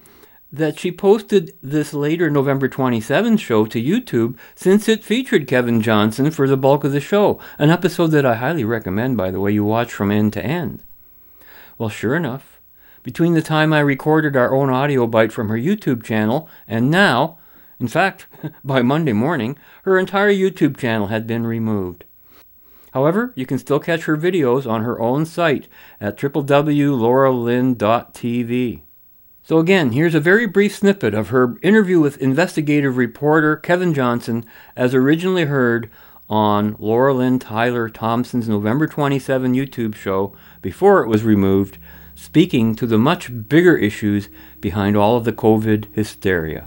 [0.55, 6.31] that she posted this later November 27 show to YouTube since it featured Kevin Johnston
[6.31, 9.51] for the bulk of the show, an episode that I highly recommend, by the way,
[9.51, 10.83] you watch from end to end.
[11.77, 12.61] Well, sure enough,
[13.03, 17.37] between the time I recorded our own audio bite from her YouTube channel and now,
[17.79, 18.27] in fact,
[18.63, 22.05] by Monday morning, her entire YouTube channel had been removed.
[22.93, 25.67] However, you can still catch her videos on her own site
[25.99, 28.81] at www.lauralyn.tv.
[29.47, 34.43] So, again, here's a very brief snippet of her interview with investigative reporter Kevin Johnston,
[34.75, 35.87] as originally heard
[36.27, 41.77] on Laura Lynn Tyler Thompson's November 27 YouTube show before it was removed,
[42.15, 44.29] speaking to the much bigger issues
[44.61, 46.65] behind all of the COVID hysteria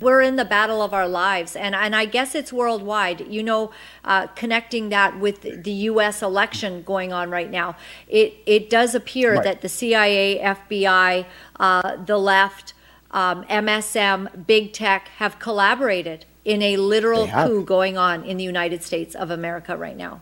[0.00, 1.54] we're in the battle of our lives.
[1.56, 3.26] And and I guess it's worldwide.
[3.28, 3.70] You know
[4.04, 7.76] uh, connecting that with the US election going on right now
[8.08, 9.44] it it does appear right.
[9.44, 11.26] that the CIA FBI
[11.58, 12.74] uh, the left
[13.10, 18.82] um, MSM big tech have collaborated in a literal coup going on in the United
[18.82, 20.20] States of America right now.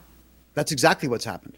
[0.54, 1.56] That's exactly what's happened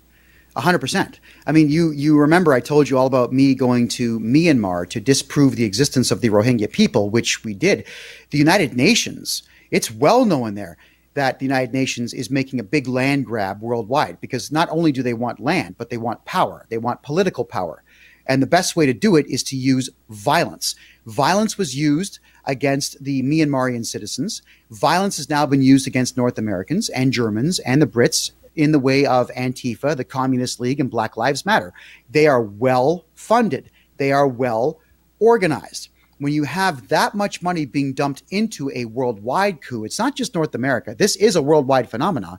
[0.57, 1.21] hundred percent.
[1.47, 5.01] I mean, you you remember I told you all about me going to Myanmar to
[5.01, 7.87] disprove the existence of the Rohingya people, which we did.
[8.31, 10.77] The United Nations, it's well known there
[11.15, 15.03] that the United Nations is making a big land grab worldwide because not only do
[15.03, 16.67] they want land, but they want power.
[16.69, 17.83] They want political power.
[18.27, 20.77] And the best way to do it is to use violence.
[21.07, 24.43] Violence was used against the Myanmarian citizens.
[24.71, 28.79] Violence has now been used against North Americans and Germans and the Brits in the
[28.79, 31.73] way of Antifa, the Communist League, and Black Lives Matter.
[32.11, 34.81] They are well funded, they are well
[35.19, 35.89] organized.
[36.19, 40.35] When you have that much money being dumped into a worldwide coup, it's not just
[40.35, 42.39] North America, this is a worldwide phenomenon.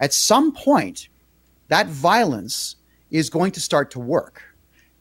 [0.00, 1.08] At some point,
[1.68, 2.76] that violence
[3.10, 4.42] is going to start to work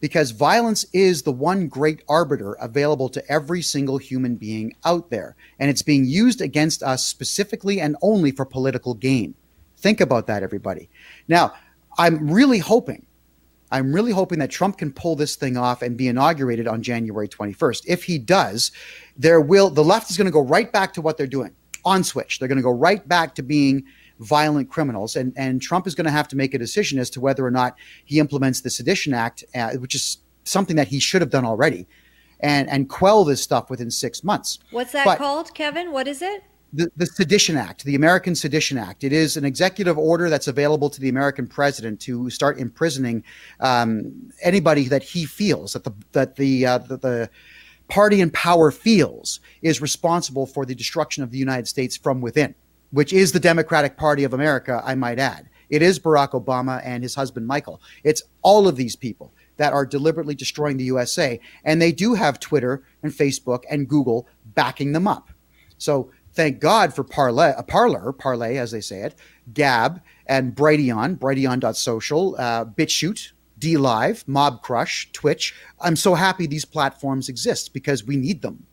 [0.01, 5.35] because violence is the one great arbiter available to every single human being out there.
[5.59, 9.35] And it's being used against us specifically and only for political gain.
[9.81, 10.89] Think about that, everybody.
[11.27, 11.53] Now,
[11.97, 13.05] I'm really hoping,
[13.71, 17.27] I'm really hoping that Trump can pull this thing off and be inaugurated on January
[17.27, 17.83] 21st.
[17.87, 18.71] If he does,
[19.17, 22.03] there will the left is going to go right back to what they're doing on
[22.03, 22.39] switch.
[22.39, 23.83] They're going to go right back to being
[24.19, 27.19] violent criminals, and and Trump is going to have to make a decision as to
[27.19, 31.21] whether or not he implements the Sedition Act, uh, which is something that he should
[31.21, 31.87] have done already,
[32.39, 34.59] and and quell this stuff within six months.
[34.69, 35.91] What's that but, called, Kevin?
[35.91, 36.43] What is it?
[36.73, 39.03] The, Sedition Act, the American Sedition Act.
[39.03, 43.23] It is an executive order that's available to the American president to start imprisoning
[43.59, 47.29] um, anybody that he feels that the that the, uh, the, the
[47.89, 52.55] party in power feels is responsible for the destruction of the United States from within,
[52.91, 55.49] which is the Democratic Party of America, I might add.
[55.69, 57.81] It is Barack Obama and his husband Michael.
[58.03, 62.39] It's all of these people that are deliberately destroying the USA, and they do have
[62.39, 65.29] Twitter and Facebook and Google backing them up.
[65.77, 69.15] So thank God for Parler, uh, Parler, Parler as they say it,
[69.53, 75.53] Gab, and Brighteon, Brighteon.social, uh, BitChute, DLive, Mob Crush, Twitch.
[75.79, 78.65] I'm so happy these platforms exist because we need them.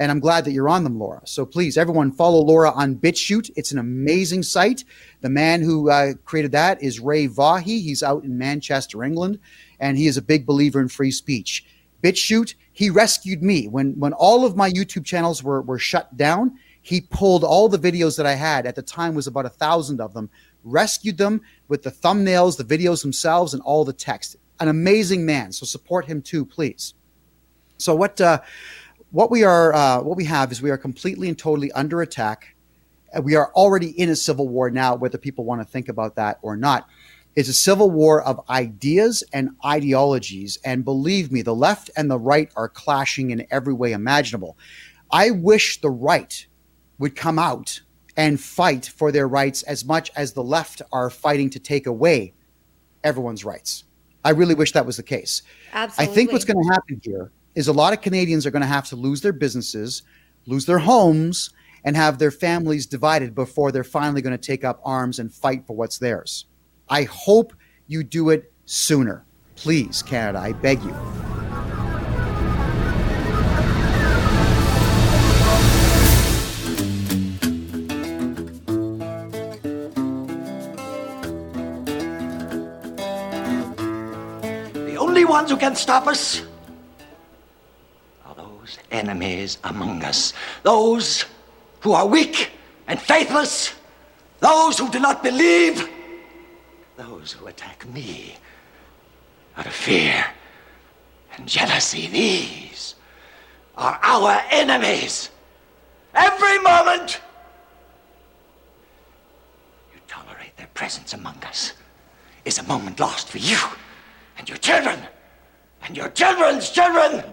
[0.00, 1.22] And I'm glad that you're on them, Laura.
[1.24, 3.50] So please, everyone, follow Laura on BitChute.
[3.56, 4.84] It's an amazing site.
[5.22, 7.82] The man who uh, created that is Ray Vahey.
[7.82, 9.40] He's out in Manchester, England,
[9.80, 11.64] and he is a big believer in free speech.
[12.02, 16.56] BitChute, he rescued me when when all of my YouTube channels were were shut down
[16.88, 20.00] he pulled all the videos that I had at the time was about a thousand
[20.00, 20.30] of them,
[20.64, 24.36] rescued them with the thumbnails, the videos themselves, and all the text.
[24.58, 25.52] An amazing man.
[25.52, 26.94] So support him too, please.
[27.76, 28.40] So what uh,
[29.10, 32.56] what we are uh, what we have is we are completely and totally under attack.
[33.22, 36.38] We are already in a civil war now, whether people want to think about that
[36.40, 36.88] or not.
[37.36, 40.58] It's a civil war of ideas and ideologies.
[40.64, 44.56] And believe me, the left and the right are clashing in every way imaginable.
[45.10, 46.46] I wish the right
[46.98, 47.80] would come out
[48.16, 52.34] and fight for their rights as much as the left are fighting to take away
[53.04, 53.84] everyone's rights.
[54.24, 55.42] I really wish that was the case.
[55.72, 56.12] Absolutely.
[56.12, 58.66] I think what's going to happen here is a lot of Canadians are going to
[58.66, 60.02] have to lose their businesses,
[60.46, 61.50] lose their homes,
[61.84, 65.66] and have their families divided before they're finally going to take up arms and fight
[65.66, 66.46] for what's theirs.
[66.88, 67.54] I hope
[67.86, 69.24] you do it sooner.
[69.54, 70.94] Please, Canada, I beg you.
[85.28, 86.42] Ones who can stop us
[88.26, 90.32] are those enemies among us.
[90.62, 91.24] Those
[91.80, 92.50] who are weak
[92.86, 93.74] and faithless.
[94.40, 95.88] Those who do not believe.
[96.96, 98.36] Those who attack me
[99.56, 100.24] out of fear
[101.36, 102.06] and jealousy.
[102.08, 102.94] These
[103.76, 105.30] are our enemies.
[106.14, 107.20] Every moment
[109.92, 111.74] you tolerate their presence among us
[112.44, 113.58] is a moment lost for you
[114.38, 114.98] and your children
[115.82, 117.24] and your children's children.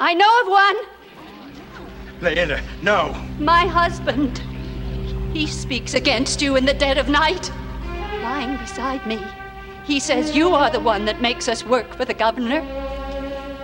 [0.00, 0.76] I know of one.
[2.20, 3.14] Leila, no.
[3.38, 4.38] My husband.
[5.32, 7.50] He speaks against you in the dead of night.
[8.22, 9.20] Lying beside me.
[9.84, 12.60] He says you are the one that makes us work for the governor.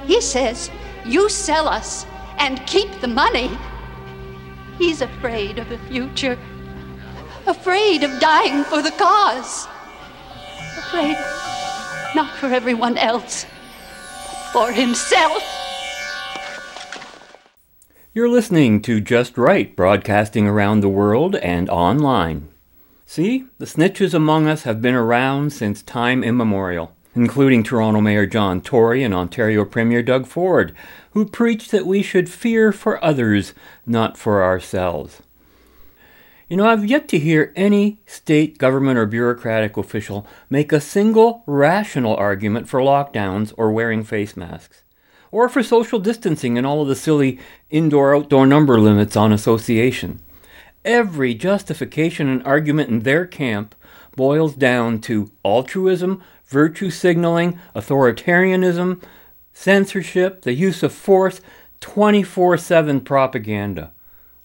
[0.06, 0.70] He says
[1.04, 2.06] you sell us
[2.38, 3.50] and keep the money.
[4.78, 6.38] He's afraid of the future.
[7.46, 9.66] Afraid of dying for the cause.
[10.78, 11.16] Afraid
[12.14, 13.44] not for everyone else,
[14.54, 15.42] for himself.
[18.12, 22.50] You're listening to Just Right, broadcasting around the world and online.
[23.04, 28.60] See, the snitches among us have been around since time immemorial, including Toronto Mayor John
[28.60, 30.72] Tory and Ontario Premier Doug Ford,
[31.14, 35.20] who preached that we should fear for others, not for ourselves.
[36.48, 41.42] You know, I've yet to hear any state government or bureaucratic official make a single
[41.46, 44.84] rational argument for lockdowns or wearing face masks
[45.34, 47.40] or for social distancing and all of the silly
[47.70, 50.20] indoor outdoor number limits on association.
[50.84, 53.74] Every justification and argument in their camp
[54.14, 59.02] boils down to altruism, virtue signaling, authoritarianism,
[59.54, 61.40] censorship, the use of force,
[61.80, 63.92] 24 7 propaganda.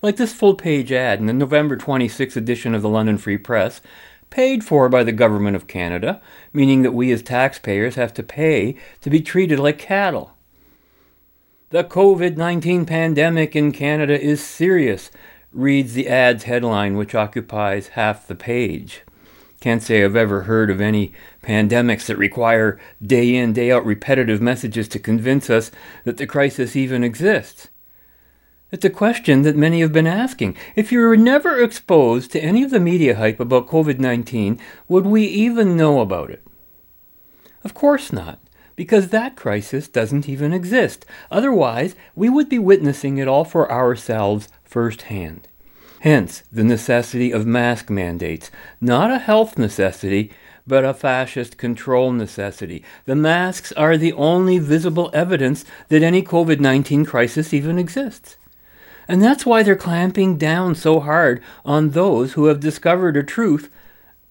[0.02, 3.82] Like this full page ad in the November 26 edition of the London Free Press,
[4.30, 6.22] paid for by the Government of Canada,
[6.54, 10.38] meaning that we as taxpayers have to pay to be treated like cattle.
[11.72, 15.12] The COVID 19 pandemic in Canada is serious,
[15.52, 19.02] reads the ad's headline, which occupies half the page.
[19.60, 21.12] Can't say I've ever heard of any
[21.44, 25.72] pandemics that require day in, day out repetitive messages to convince us
[26.06, 27.68] that the crisis even exists.
[28.72, 30.56] It's a question that many have been asking.
[30.76, 35.06] If you were never exposed to any of the media hype about COVID 19, would
[35.06, 36.46] we even know about it?
[37.64, 38.40] Of course not
[38.80, 41.06] because that crisis doesn't even exist.
[41.30, 45.50] Otherwise, we would be witnessing it all for ourselves firsthand.
[46.00, 48.50] Hence, the necessity of mask mandates,
[48.80, 50.32] not a health necessity,
[50.66, 52.82] but a fascist control necessity.
[53.04, 58.38] The masks are the only visible evidence that any COVID 19 crisis even exists.
[59.10, 63.68] And that's why they're clamping down so hard on those who have discovered a truth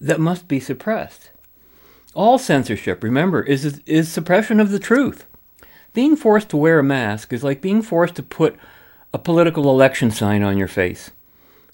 [0.00, 1.32] that must be suppressed.
[2.14, 5.26] All censorship, remember, is, is suppression of the truth.
[5.94, 8.56] Being forced to wear a mask is like being forced to put
[9.12, 11.10] a political election sign on your face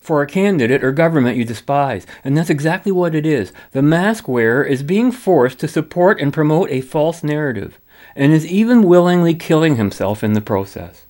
[0.01, 2.07] for a candidate or government you despise.
[2.25, 3.53] And that's exactly what it is.
[3.73, 7.79] The mask wearer is being forced to support and promote a false narrative,
[8.17, 11.04] and is even willingly killing himself in the process.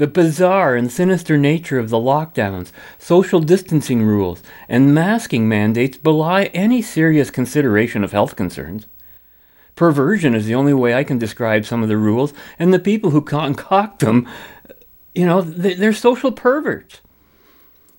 [0.00, 6.44] The bizarre and sinister nature of the lockdowns, social distancing rules, and masking mandates belie
[6.54, 8.86] any serious consideration of health concerns.
[9.76, 13.10] Perversion is the only way I can describe some of the rules, and the people
[13.10, 14.26] who concoct them,
[15.14, 17.02] you know, they're social perverts.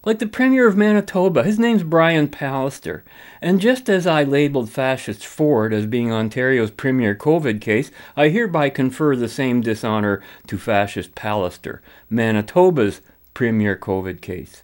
[0.03, 3.03] Like the Premier of Manitoba, his name's Brian Pallister.
[3.41, 8.69] And just as I labeled fascist Ford as being Ontario's premier COVID case, I hereby
[8.69, 13.01] confer the same dishonor to fascist Pallister, Manitoba's
[13.33, 14.61] premier COVID case.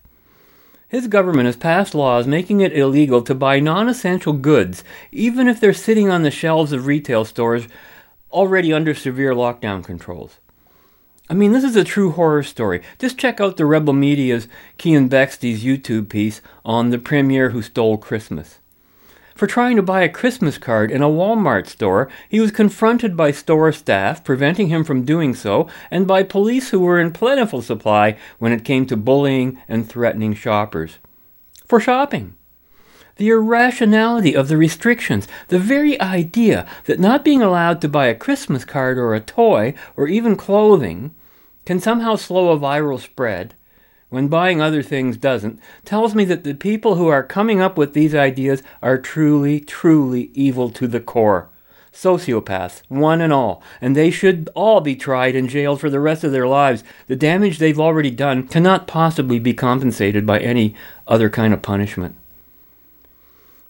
[0.88, 5.59] His government has passed laws making it illegal to buy non essential goods, even if
[5.59, 7.67] they're sitting on the shelves of retail stores
[8.32, 10.38] already under severe lockdown controls.
[11.30, 12.84] I mean, this is a true horror story.
[12.99, 14.47] Just check out the Rebel Media's
[14.78, 18.59] Keean Bexte's YouTube piece on the premier who stole Christmas.
[19.38, 23.30] For trying to buy a Christmas card in a Walmart store, he was confronted by
[23.30, 28.18] store staff, preventing him from doing so, and by police who were in plentiful supply
[28.40, 30.98] when it came to bullying and threatening shoppers.
[31.68, 32.34] For shopping.
[33.18, 38.16] The irrationality of the restrictions, the very idea that not being allowed to buy a
[38.16, 41.14] Christmas card or a toy or even clothing
[41.64, 43.54] can somehow slow a viral spread,
[44.10, 47.93] when buying other things doesn't, tells me that the people who are coming up with
[47.93, 51.49] these ideas are truly, truly evil to the core.
[51.91, 56.24] Sociopaths, one and all, and they should all be tried and jailed for the rest
[56.24, 56.84] of their lives.
[57.08, 60.76] The damage they've already done cannot possibly be compensated by any
[61.08, 62.16] other kind of punishment.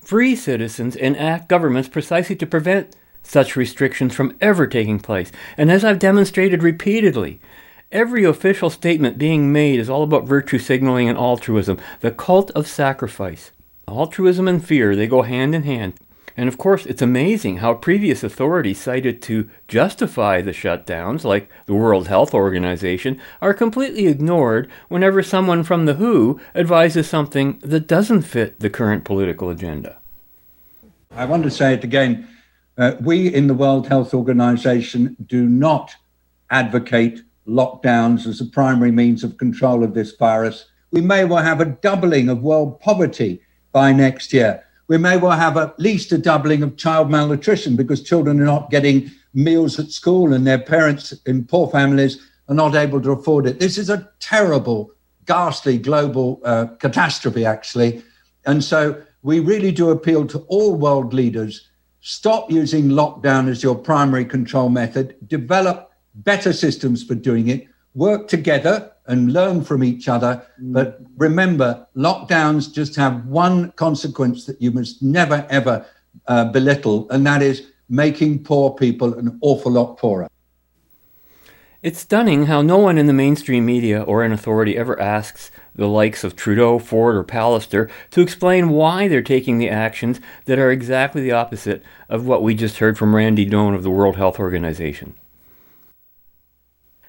[0.01, 5.31] Free citizens enact governments precisely to prevent such restrictions from ever taking place.
[5.57, 7.39] And as I've demonstrated repeatedly,
[7.91, 12.67] every official statement being made is all about virtue signaling and altruism, the cult of
[12.67, 13.51] sacrifice.
[13.87, 15.93] Altruism and fear, they go hand in hand.
[16.35, 21.73] And of course, it's amazing how previous authorities cited to justify the shutdowns, like the
[21.73, 28.21] World Health Organization, are completely ignored whenever someone from the WHO advises something that doesn't
[28.21, 29.97] fit the current political agenda.
[31.09, 32.27] I want to say it again.
[32.77, 35.95] Uh, we in the World Health Organization do not
[36.51, 40.65] advocate lockdowns as a primary means of control of this virus.
[40.91, 43.41] We may well have a doubling of world poverty
[43.71, 48.01] by next year we may well have at least a doubling of child malnutrition because
[48.01, 52.17] children are not getting meals at school and their parents in poor families
[52.47, 53.59] are not able to afford it.
[53.59, 54.91] This is a terrible,
[55.25, 58.01] ghastly global uh, catastrophe, actually.
[58.45, 61.69] And so we really do appeal to all world leaders
[61.99, 65.86] stop using lockdown as your primary control method, develop
[66.17, 70.41] better systems for doing it, work together and learn from each other.
[70.61, 70.73] Mm.
[70.73, 75.85] But remember, lockdowns just have one consequence that you must never, ever
[76.27, 80.27] uh, belittle, and that is making poor people an awful lot poorer.
[81.83, 85.87] It's stunning how no one in the mainstream media or in authority ever asks the
[85.87, 90.71] likes of Trudeau, Ford, or Pallister to explain why they're taking the actions that are
[90.71, 94.39] exactly the opposite of what we just heard from Randy Doan of the World Health
[94.39, 95.13] Organization.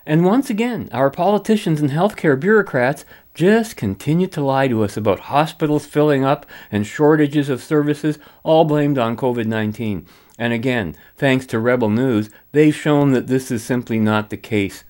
[0.09, 3.05] And once again, our politicians and healthcare bureaucrats
[3.35, 8.65] just continue to lie to us about hospitals filling up and shortages of services, all
[8.65, 10.07] blamed on COVID 19.
[10.39, 14.83] And again, thanks to Rebel News, they've shown that this is simply not the case.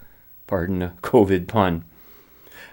[0.47, 1.85] Pardon the COVID pun.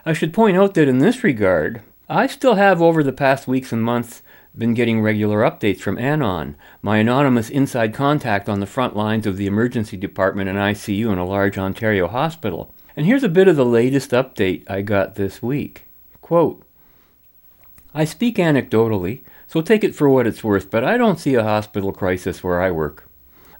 [0.05, 3.71] I should point out that in this regard, I still have over the past weeks
[3.71, 4.21] and months
[4.57, 9.37] been getting regular updates from Anon, my anonymous inside contact on the front lines of
[9.37, 12.73] the emergency department and ICU in a large Ontario hospital.
[12.95, 15.85] And here's a bit of the latest update I got this week.
[16.21, 16.63] Quote
[17.93, 21.43] I speak anecdotally, so take it for what it's worth, but I don't see a
[21.43, 23.07] hospital crisis where I work.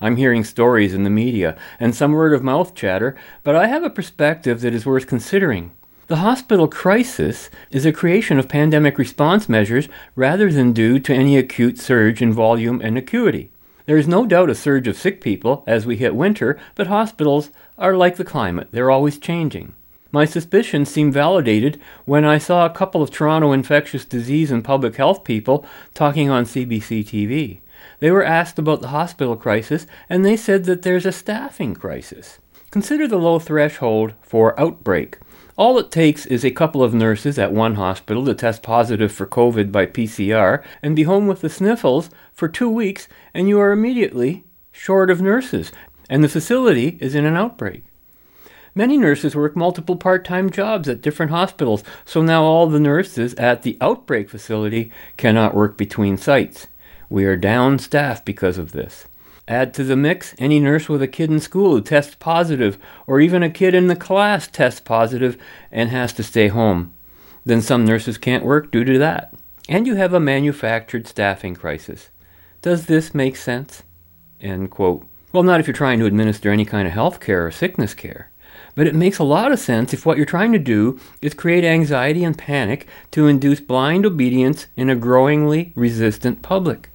[0.02, 3.84] I'm hearing stories in the media and some word of mouth chatter, but I have
[3.84, 5.72] a perspective that is worth considering.
[6.08, 11.36] The hospital crisis is a creation of pandemic response measures rather than due to any
[11.36, 13.50] acute surge in volume and acuity.
[13.88, 17.50] There is no doubt a surge of sick people as we hit winter, but hospitals
[17.80, 19.74] are like the climate, they're always changing.
[20.12, 24.98] My suspicions seem validated when I saw a couple of Toronto infectious disease and public
[24.98, 27.62] health people talking on CBC TV.
[28.00, 32.38] They were asked about the hospital crisis, and they said that there's a staffing crisis.
[32.70, 35.18] Consider the low threshold for outbreak.
[35.58, 39.26] All it takes is a couple of nurses at one hospital to test positive for
[39.26, 43.72] COVID by PCR and be home with the sniffles for two weeks, and you are
[43.72, 44.44] immediately
[44.74, 45.72] short of nurses,
[46.10, 47.84] and the facility is in an outbreak.
[48.78, 53.34] Many nurses work multiple part time jobs at different hospitals, so now all the nurses
[53.36, 56.68] at the outbreak facility cannot work between sites.
[57.10, 59.08] We are down staff because of this.
[59.48, 63.20] Add to the mix any nurse with a kid in school who tests positive, or
[63.20, 65.38] even a kid in the class tests positive
[65.72, 66.94] and has to stay home.
[67.46, 69.36] Then some nurses can't work due to that.
[69.70, 72.10] And you have a manufactured staffing crisis.
[72.64, 73.84] Does this make sense?
[74.42, 75.06] End quote.
[75.32, 78.32] Well, not if you're trying to administer any kind of health care or sickness care.
[78.74, 81.64] But it makes a lot of sense if what you're trying to do is create
[81.64, 86.90] anxiety and panic to induce blind obedience in a growingly resistant public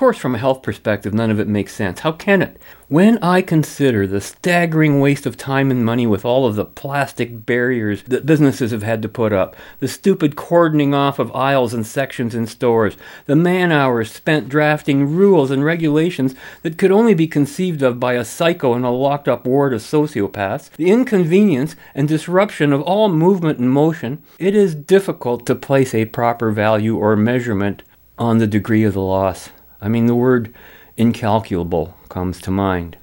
[0.00, 2.00] course, from a health perspective, none of it makes sense.
[2.00, 2.58] How can it?
[2.88, 7.44] When I consider the staggering waste of time and money with all of the plastic
[7.44, 11.86] barriers that businesses have had to put up, the stupid cordoning off of aisles and
[11.86, 12.96] sections in stores,
[13.26, 18.14] the man hours spent drafting rules and regulations that could only be conceived of by
[18.14, 23.10] a psycho in a locked up ward of sociopaths, the inconvenience and disruption of all
[23.10, 27.82] movement and motion, it is difficult to place a proper value or measurement
[28.18, 29.50] on the degree of the loss.
[29.80, 30.54] I mean, the word
[30.96, 32.96] incalculable comes to mind.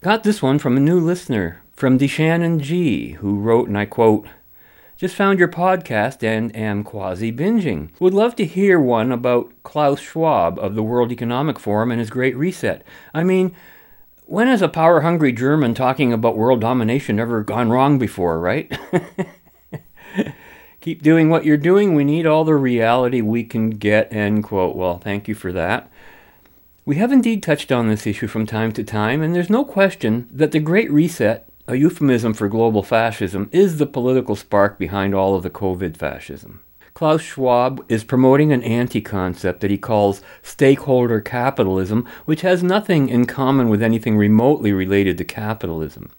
[0.00, 4.26] Got this one from a new listener, from DeShannon G, who wrote, and I quote,
[4.96, 7.88] just found your podcast and am quasi binging.
[7.98, 12.10] Would love to hear one about Klaus Schwab of the World Economic Forum and his
[12.10, 12.84] Great Reset.
[13.12, 13.54] I mean,
[14.26, 18.72] when has a power hungry German talking about world domination ever gone wrong before, right?
[20.84, 21.94] keep doing what you're doing.
[21.94, 24.12] We need all the reality we can get.
[24.12, 24.76] End quote.
[24.76, 25.90] Well, thank you for that.
[26.84, 30.28] We have indeed touched on this issue from time to time, and there's no question
[30.30, 35.34] that the Great Reset, a euphemism for global fascism, is the political spark behind all
[35.34, 36.60] of the COVID fascism.
[36.92, 43.08] Klaus Schwab is promoting an anti concept that he calls stakeholder capitalism, which has nothing
[43.08, 46.10] in common with anything remotely related to capitalism.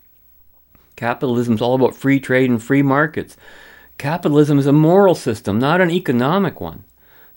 [0.95, 3.38] Capitalism is all about free trade and free markets.
[3.98, 6.84] Capitalism is a moral system, not an economic one.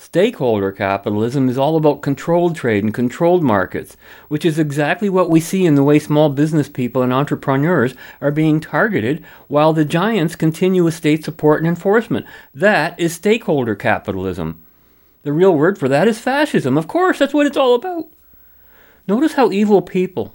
[0.00, 3.96] Stakeholder capitalism is all about controlled trade and controlled markets,
[4.28, 8.30] which is exactly what we see in the way small business people and entrepreneurs are
[8.30, 12.26] being targeted while the giants continue with state support and enforcement.
[12.54, 14.62] That is stakeholder capitalism.
[15.22, 16.78] The real word for that is fascism.
[16.78, 18.06] Of course, that's what it's all about.
[19.08, 20.34] Notice how evil people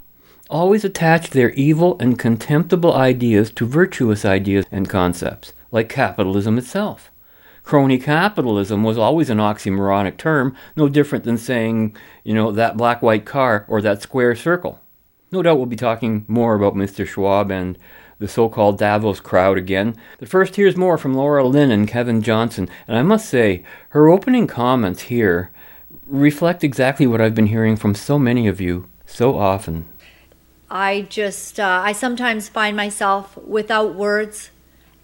[0.49, 7.11] always attach their evil and contemptible ideas to virtuous ideas and concepts, like capitalism itself.
[7.63, 13.01] Crony capitalism was always an oxymoronic term, no different than saying, you know, that black
[13.01, 14.79] white car or that square circle.
[15.31, 17.07] No doubt we'll be talking more about Mr.
[17.07, 17.77] Schwab and
[18.19, 19.95] the so called Davos crowd again.
[20.19, 22.69] But first, here's more from Laura Lynn and Kevin Johnston.
[22.87, 25.51] And I must say, her opening comments here
[26.05, 29.85] reflect exactly what I've been hearing from so many of you so often.
[30.69, 34.51] I just, uh, I sometimes find myself without words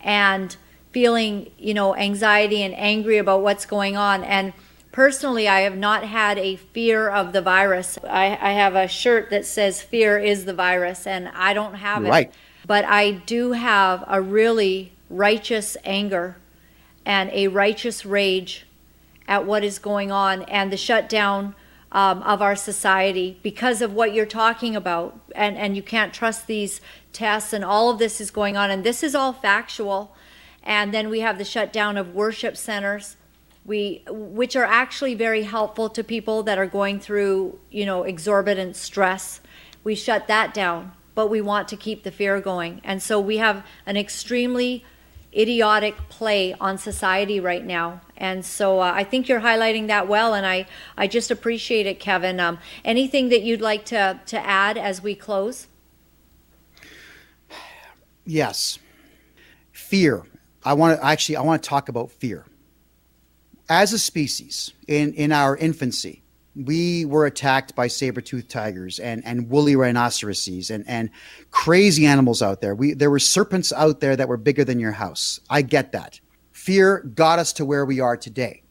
[0.01, 0.55] and
[0.91, 4.23] feeling, you know, anxiety and angry about what's going on.
[4.23, 4.53] And
[4.91, 7.97] personally, I have not had a fear of the virus.
[8.03, 12.05] I, I have a shirt that says "Fear is the virus," and I don't have
[12.05, 12.09] it.
[12.09, 12.33] Right.
[12.65, 16.37] But I do have a really righteous anger
[17.05, 18.67] and a righteous rage
[19.27, 21.55] at what is going on and the shutdown
[21.91, 25.19] um, of our society because of what you're talking about.
[25.35, 26.81] And, and you can't trust these
[27.13, 28.69] tests, and all of this is going on.
[28.71, 30.15] And this is all factual.
[30.63, 33.15] And then we have the shutdown of worship centers.
[33.65, 38.75] We, which are actually very helpful to people that are going through, you know, exorbitant
[38.75, 39.41] stress.
[39.83, 42.81] We shut that down, but we want to keep the fear going.
[42.83, 44.83] And so we have an extremely
[45.35, 48.01] idiotic play on society right now.
[48.17, 50.65] And so uh, I think you're highlighting that well, and I,
[50.97, 52.39] I just appreciate it, Kevin.
[52.39, 55.67] Um, anything that you'd like to, to add as we close?
[58.29, 58.77] Yes.
[59.71, 60.23] Fear.
[60.63, 62.45] I want to actually I want to talk about fear.
[63.69, 66.21] As a species, in, in our infancy,
[66.55, 71.09] we were attacked by saber-toothed tigers and, and woolly rhinoceroses and, and
[71.49, 72.75] crazy animals out there.
[72.75, 75.39] We there were serpents out there that were bigger than your house.
[75.49, 76.19] I get that.
[76.51, 78.61] Fear got us to where we are today.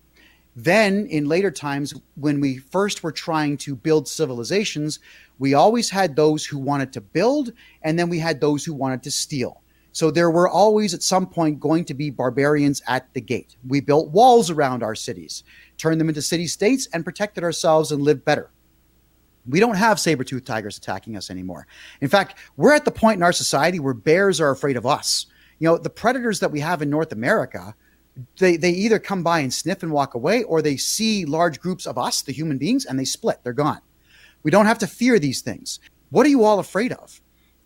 [0.60, 4.98] Then, in later times, when we first were trying to build civilizations,
[5.38, 7.52] we always had those who wanted to build,
[7.82, 9.62] and then we had those who wanted to steal.
[9.92, 13.54] So there were always at some point going to be barbarians at the gate.
[13.68, 15.44] We built walls around our cities,
[15.76, 18.50] turned them into city states, and protected ourselves and lived better.
[19.48, 21.68] We don't have saber-toothed tigers attacking us anymore.
[22.00, 25.26] In fact, we're at the point in our society where bears are afraid of us.
[25.60, 27.76] You know, the predators that we have in North America,
[28.38, 31.86] they, they either come by and sniff and walk away, or they see large groups
[31.86, 33.40] of us, the human beings, and they split.
[33.42, 33.80] They're gone.
[34.42, 35.80] We don't have to fear these things.
[36.10, 37.20] What are you all afraid of?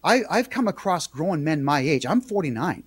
[0.05, 2.83] I, I've come across grown men my age, I'm 49,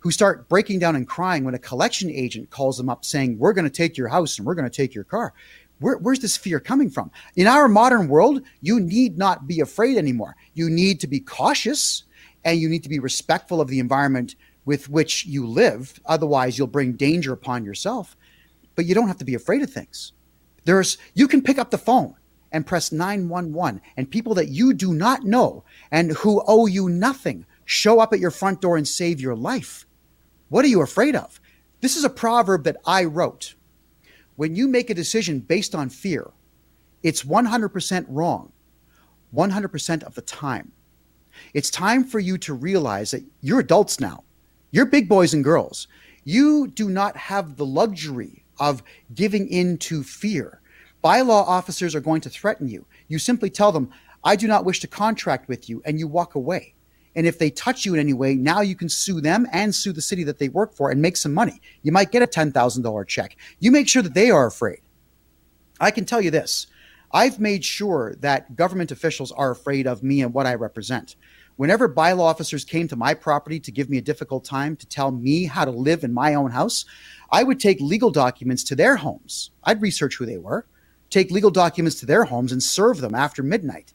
[0.00, 3.52] who start breaking down and crying when a collection agent calls them up saying, We're
[3.52, 5.32] going to take your house and we're going to take your car.
[5.78, 7.10] Where, where's this fear coming from?
[7.36, 10.34] In our modern world, you need not be afraid anymore.
[10.54, 12.04] You need to be cautious
[12.44, 14.36] and you need to be respectful of the environment
[14.66, 15.98] with which you live.
[16.04, 18.14] Otherwise, you'll bring danger upon yourself.
[18.74, 20.12] But you don't have to be afraid of things.
[20.64, 22.16] There's you can pick up the phone
[22.52, 27.46] and press 911 and people that you do not know and who owe you nothing
[27.64, 29.86] show up at your front door and save your life.
[30.50, 31.40] What are you afraid of?
[31.80, 33.54] This is a proverb that I wrote.
[34.36, 36.32] When you make a decision based on fear,
[37.02, 38.52] it's 100% wrong
[39.34, 40.72] 100% of the time.
[41.52, 44.24] It's time for you to realize that you're adults now.
[44.76, 45.88] You're big boys and girls.
[46.24, 48.82] You do not have the luxury of
[49.14, 50.60] giving in to fear.
[51.02, 52.84] Bylaw officers are going to threaten you.
[53.08, 53.88] You simply tell them,
[54.22, 56.74] I do not wish to contract with you, and you walk away.
[57.14, 59.94] And if they touch you in any way, now you can sue them and sue
[59.94, 61.62] the city that they work for and make some money.
[61.80, 63.38] You might get a $10,000 check.
[63.58, 64.80] You make sure that they are afraid.
[65.80, 66.66] I can tell you this
[67.12, 71.16] I've made sure that government officials are afraid of me and what I represent.
[71.56, 75.10] Whenever bylaw officers came to my property to give me a difficult time to tell
[75.10, 76.84] me how to live in my own house,
[77.30, 79.50] I would take legal documents to their homes.
[79.64, 80.66] I'd research who they were,
[81.08, 83.94] take legal documents to their homes, and serve them after midnight.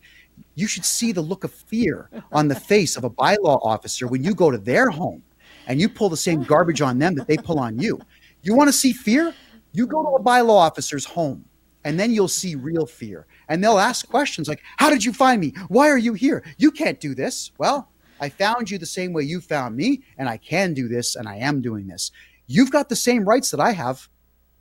[0.55, 4.23] You should see the look of fear on the face of a bylaw officer when
[4.23, 5.21] you go to their home
[5.67, 7.99] and you pull the same garbage on them that they pull on you.
[8.41, 9.35] You want to see fear?
[9.71, 11.45] You go to a bylaw officer's home
[11.83, 13.25] and then you'll see real fear.
[13.49, 15.53] And they'll ask questions like, How did you find me?
[15.67, 16.43] Why are you here?
[16.57, 17.51] You can't do this.
[17.57, 21.15] Well, I found you the same way you found me, and I can do this,
[21.15, 22.11] and I am doing this.
[22.45, 24.07] You've got the same rights that I have.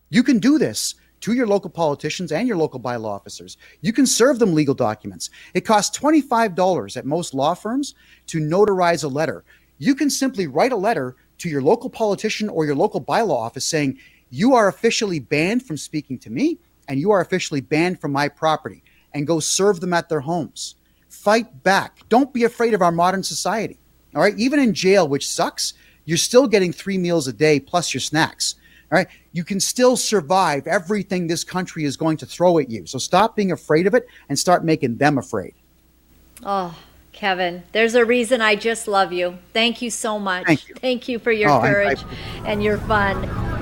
[0.09, 3.59] You can do this to your local politicians and your local bylaw officers.
[3.83, 5.29] You can serve them legal documents.
[5.53, 7.95] It costs $25 at most law firms
[8.29, 9.45] to notarize a letter.
[9.79, 13.67] You can simply write a letter to your local politician or your local bylaw office
[13.67, 13.99] saying,
[14.31, 16.59] You are officially banned from speaking to me
[16.91, 18.83] and you are officially banned from my property,
[19.15, 20.75] and go serve them at their homes.
[21.09, 22.01] Fight back.
[22.09, 23.79] Don't be afraid of our modern society.
[24.15, 24.37] All right.
[24.37, 25.75] Even in jail, which sucks,
[26.05, 28.57] you're still getting three meals a day plus your snacks.
[28.91, 29.07] All right.
[29.33, 32.87] You can still survive everything this country is going to throw at you.
[32.87, 35.55] So stop being afraid of it and start making them afraid.
[36.45, 36.77] Oh,
[37.13, 39.39] Kevin, there's a reason I just love you.
[39.53, 40.47] Thank you so much.
[40.47, 40.75] Thank you.
[40.77, 42.05] Thank you for your Oh, I- I- courage
[42.47, 43.60] and your fun.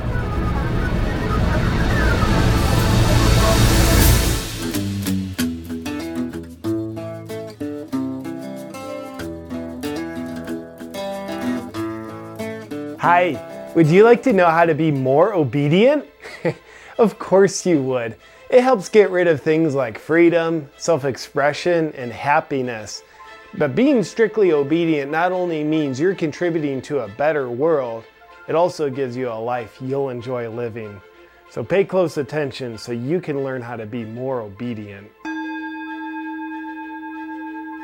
[13.01, 16.05] Hi, would you like to know how to be more obedient?
[16.99, 18.17] of course you would.
[18.51, 23.05] It helps get rid of things like freedom, self expression, and happiness.
[23.55, 28.03] But being strictly obedient not only means you're contributing to a better world,
[28.49, 31.01] it also gives you a life you'll enjoy living.
[31.51, 35.09] So pay close attention so you can learn how to be more obedient.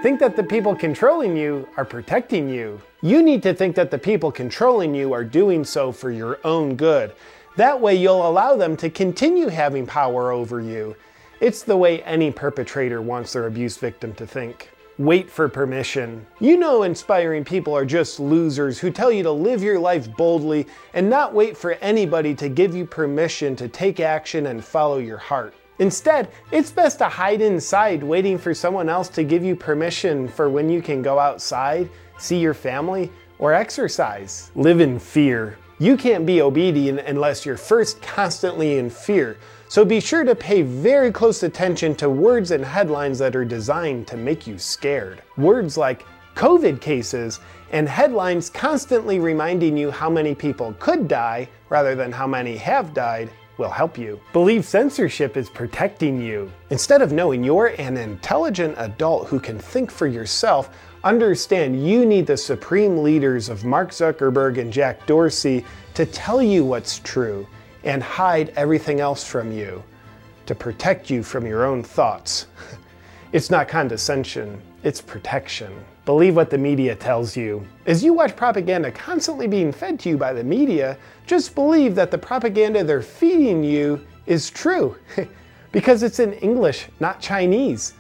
[0.03, 2.81] Think that the people controlling you are protecting you.
[3.05, 6.75] You need to think that the people controlling you are doing so for your own
[6.75, 7.13] good.
[7.55, 10.97] That way, you'll allow them to continue having power over you.
[11.39, 14.71] It's the way any perpetrator wants their abuse victim to think.
[14.97, 16.25] Wait for permission.
[16.41, 20.67] You know, inspiring people are just losers who tell you to live your life boldly
[20.95, 25.19] and not wait for anybody to give you permission to take action and follow your
[25.19, 25.53] heart.
[25.79, 30.49] Instead, it's best to hide inside waiting for someone else to give you permission for
[30.49, 31.91] when you can go outside,
[32.25, 34.51] see your family, or exercise.
[34.55, 35.59] Live in fear.
[35.79, 39.37] You can't be obedient unless you're first constantly in fear.
[39.69, 44.07] So be sure to pay very close attention to words and headlines that are designed
[44.07, 45.23] to make you scared.
[45.37, 46.05] Words like
[46.37, 47.41] COVID cases
[47.73, 52.95] and headlines constantly reminding you how many people could die rather than how many have
[52.95, 54.21] died will help you.
[54.33, 56.51] Believe censorship is protecting you.
[56.71, 60.71] Instead of knowing you're an intelligent adult who can think for yourself,
[61.05, 66.65] understand you need the supreme leaders of Mark Zuckerberg and Jack Dorsey to tell you
[66.65, 67.47] what's true
[67.85, 69.83] and hide everything else from you
[70.47, 72.47] to protect you from your own thoughts.
[73.33, 75.73] It's not condescension, it's protection.
[76.05, 77.67] Believe what the media tells you.
[77.85, 80.97] As you watch propaganda constantly being fed to you by the media,
[81.27, 84.97] just believe that the propaganda they're feeding you is true.
[85.73, 87.95] because it's in English, not Chinese.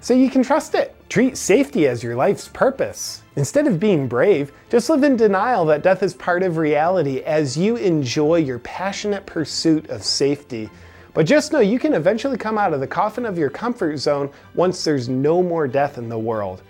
[0.00, 0.94] So you can trust it.
[1.08, 3.22] Treat safety as your life's purpose.
[3.36, 7.56] Instead of being brave, just live in denial that death is part of reality as
[7.56, 10.70] you enjoy your passionate pursuit of safety.
[11.14, 14.30] But just know you can eventually come out of the coffin of your comfort zone
[14.54, 16.62] once there's no more death in the world.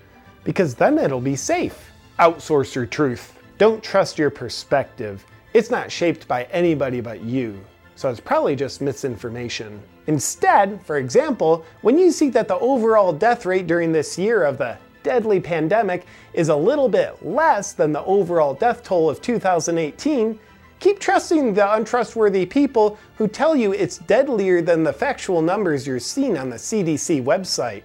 [0.45, 1.91] Because then it'll be safe.
[2.19, 3.35] Outsource your truth.
[3.59, 5.25] Don't trust your perspective.
[5.53, 7.63] It's not shaped by anybody but you.
[7.97, 9.83] So it's probably just misinformation.
[10.09, 14.57] Instead, for example, when you see that the overall death rate during this year of
[14.57, 20.41] the deadly pandemic is a little bit less than the overall death toll of 2018,
[20.81, 26.01] keep trusting the untrustworthy people who tell you it's deadlier than the factual numbers you're
[26.01, 27.83] seeing on the CDC website.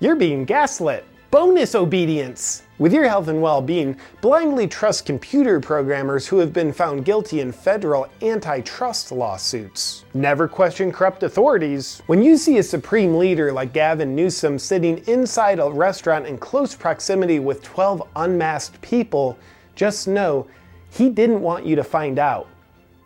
[0.00, 1.04] You're being gaslit.
[1.30, 2.63] Bonus obedience!
[2.76, 7.38] With your health and well being, blindly trust computer programmers who have been found guilty
[7.38, 10.04] in federal antitrust lawsuits.
[10.12, 12.02] Never question corrupt authorities.
[12.06, 16.74] When you see a supreme leader like Gavin Newsom sitting inside a restaurant in close
[16.74, 19.38] proximity with 12 unmasked people,
[19.76, 20.48] just know
[20.90, 22.48] he didn't want you to find out.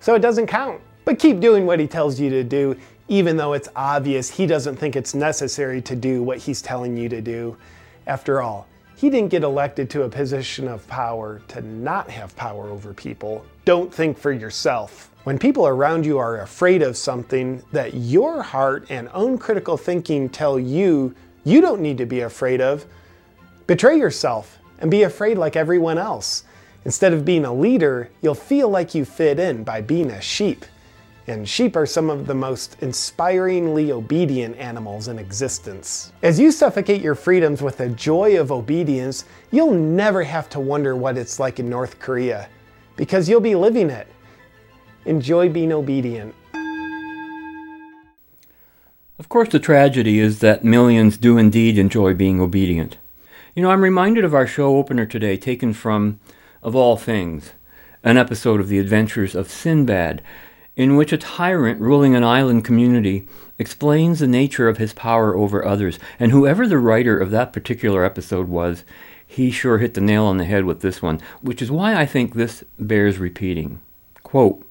[0.00, 0.80] So it doesn't count.
[1.04, 2.74] But keep doing what he tells you to do,
[3.08, 7.10] even though it's obvious he doesn't think it's necessary to do what he's telling you
[7.10, 7.58] to do.
[8.06, 8.66] After all,
[8.98, 13.46] he didn't get elected to a position of power to not have power over people.
[13.64, 15.12] Don't think for yourself.
[15.22, 20.28] When people around you are afraid of something that your heart and own critical thinking
[20.28, 22.86] tell you you don't need to be afraid of,
[23.68, 26.42] betray yourself and be afraid like everyone else.
[26.84, 30.64] Instead of being a leader, you'll feel like you fit in by being a sheep.
[31.28, 36.10] And sheep are some of the most inspiringly obedient animals in existence.
[36.22, 40.96] As you suffocate your freedoms with the joy of obedience, you'll never have to wonder
[40.96, 42.48] what it's like in North Korea,
[42.96, 44.06] because you'll be living it.
[45.04, 46.34] Enjoy being obedient.
[49.18, 52.96] Of course, the tragedy is that millions do indeed enjoy being obedient.
[53.54, 56.20] You know, I'm reminded of our show opener today, taken from,
[56.62, 57.52] of all things,
[58.02, 60.22] an episode of The Adventures of Sinbad.
[60.78, 65.62] In which a tyrant ruling an island community explains the nature of his power over
[65.64, 65.98] others.
[66.20, 68.84] And whoever the writer of that particular episode was,
[69.26, 72.06] he sure hit the nail on the head with this one, which is why I
[72.06, 73.80] think this bears repeating.
[74.22, 74.64] Quote,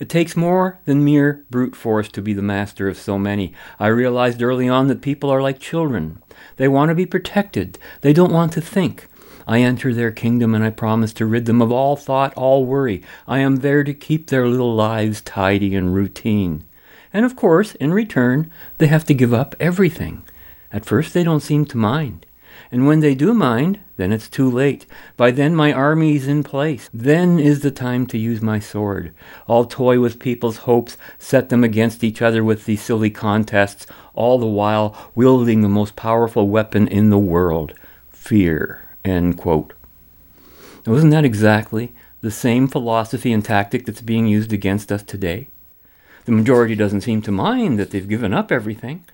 [0.00, 3.52] it takes more than mere brute force to be the master of so many.
[3.78, 6.22] I realized early on that people are like children.
[6.56, 7.78] They want to be protected.
[8.00, 9.06] They don't want to think.
[9.46, 13.02] I enter their kingdom and I promise to rid them of all thought, all worry.
[13.28, 16.64] I am there to keep their little lives tidy and routine.
[17.12, 20.22] And of course, in return, they have to give up everything.
[20.72, 22.26] At first, they don't seem to mind.
[22.72, 24.86] And when they do mind, then it's too late.
[25.16, 26.90] By then my army's in place.
[26.92, 29.14] Then is the time to use my sword.
[29.48, 34.38] I'll toy with people's hopes, set them against each other with these silly contests, all
[34.38, 37.72] the while wielding the most powerful weapon in the world
[38.10, 38.85] fear.
[39.06, 39.72] End quote.
[40.86, 45.48] Now, isn't that exactly the same philosophy and tactic that's being used against us today?
[46.24, 49.04] The majority doesn't seem to mind that they've given up everything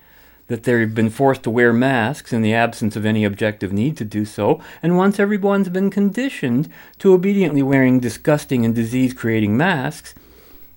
[0.47, 4.05] that they've been forced to wear masks in the absence of any objective need to
[4.05, 6.69] do so, and once everyone's been conditioned
[6.99, 10.13] to obediently wearing disgusting and disease creating masks,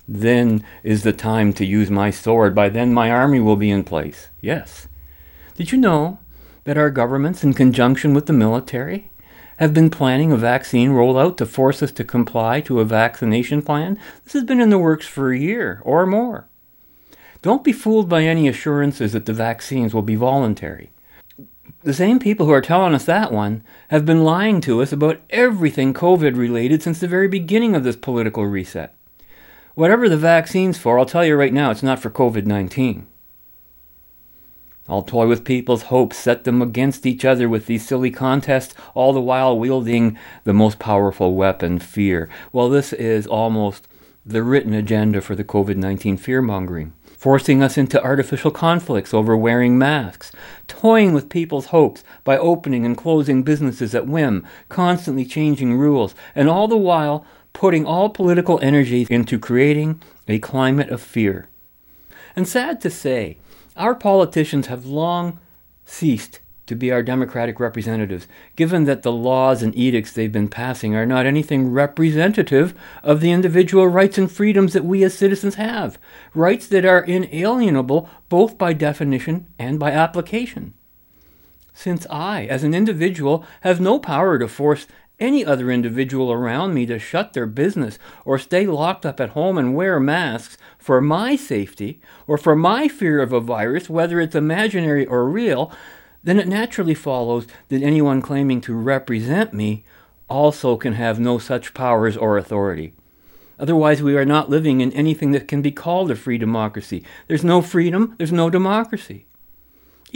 [0.07, 2.55] then is the time to use my sword.
[2.55, 4.29] By then, my army will be in place.
[4.39, 4.87] Yes.
[5.55, 6.19] Did you know
[6.67, 9.09] that our governments, in conjunction with the military,
[9.55, 13.97] have been planning a vaccine rollout to force us to comply to a vaccination plan?
[14.25, 16.49] This has been in the works for a year or more.
[17.41, 20.91] Don't be fooled by any assurances that the vaccines will be voluntary.
[21.83, 25.21] The same people who are telling us that one have been lying to us about
[25.29, 28.93] everything COVID related since the very beginning of this political reset.
[29.75, 33.07] Whatever the vaccine's for, I'll tell you right now, it's not for COVID 19.
[34.89, 39.13] I'll toy with people's hopes, set them against each other with these silly contests, all
[39.13, 42.29] the while wielding the most powerful weapon, fear.
[42.51, 43.87] Well, this is almost
[44.25, 49.35] the written agenda for the COVID 19 fear mongering forcing us into artificial conflicts over
[49.35, 50.31] wearing masks,
[50.67, 56.47] toying with people's hopes by opening and closing businesses at whim, constantly changing rules, and
[56.47, 61.47] all the while putting all political energy into creating a climate of fear.
[62.35, 63.37] And sad to say,
[63.77, 65.39] our politicians have long
[65.85, 70.95] ceased to be our democratic representatives, given that the laws and edicts they've been passing
[70.95, 72.73] are not anything representative
[73.03, 75.97] of the individual rights and freedoms that we as citizens have,
[76.33, 80.73] rights that are inalienable both by definition and by application.
[81.73, 84.87] Since I, as an individual, have no power to force
[85.19, 89.57] any other individual around me to shut their business or stay locked up at home
[89.57, 94.35] and wear masks for my safety or for my fear of a virus, whether it's
[94.35, 95.71] imaginary or real,
[96.23, 99.83] then it naturally follows that anyone claiming to represent me
[100.29, 102.93] also can have no such powers or authority.
[103.59, 107.03] Otherwise, we are not living in anything that can be called a free democracy.
[107.27, 109.25] There's no freedom, there's no democracy.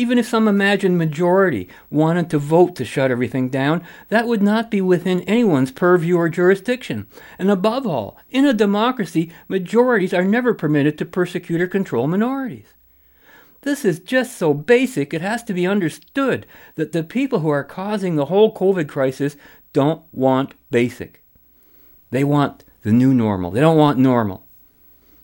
[0.02, 4.72] Even if some imagined majority wanted to vote to shut everything down, that would not
[4.72, 7.06] be within anyone's purview or jurisdiction.
[7.38, 12.74] And above all, in a democracy, majorities are never permitted to persecute or control minorities.
[13.62, 17.64] This is just so basic, it has to be understood that the people who are
[17.64, 19.36] causing the whole COVID crisis
[19.72, 21.22] don't want basic.
[22.10, 23.52] They want the new normal.
[23.52, 24.48] They don't want normal.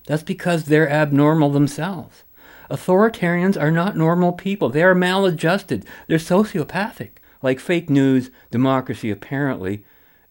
[0.06, 2.22] That's because they're abnormal themselves.
[2.70, 4.70] Authoritarians are not normal people.
[4.70, 5.86] They are maladjusted.
[6.08, 7.12] They're sociopathic.
[7.42, 9.84] Like fake news, democracy apparently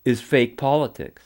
[0.05, 1.23] is fake politics.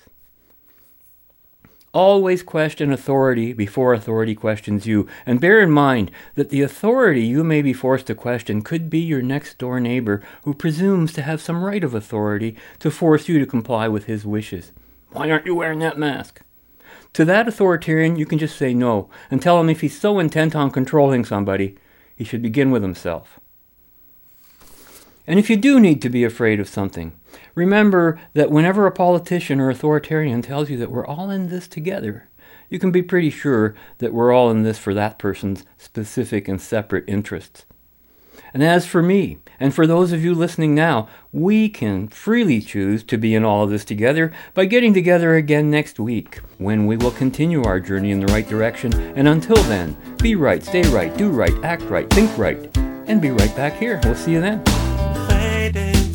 [1.93, 5.09] Always question authority before authority questions you.
[5.27, 9.01] And bear in mind that the authority you may be forced to question could be
[9.01, 13.41] your next door neighbor who presumes to have some right of authority to force you
[13.41, 14.71] to comply with his wishes.
[15.11, 16.43] Why aren't you wearing that mask?
[17.15, 20.55] To that authoritarian, you can just say no and tell him if he's so intent
[20.55, 21.77] on controlling somebody,
[22.15, 23.41] he should begin with himself.
[25.27, 27.13] And if you do need to be afraid of something,
[27.55, 32.29] remember that whenever a politician or authoritarian tells you that we're all in this together,
[32.69, 36.61] you can be pretty sure that we're all in this for that person's specific and
[36.61, 37.65] separate interests.
[38.53, 43.03] And as for me, and for those of you listening now, we can freely choose
[43.05, 46.97] to be in all of this together by getting together again next week, when we
[46.97, 48.93] will continue our journey in the right direction.
[49.16, 53.31] And until then, be right, stay right, do right, act right, think right, and be
[53.31, 54.01] right back here.
[54.05, 54.62] We'll see you then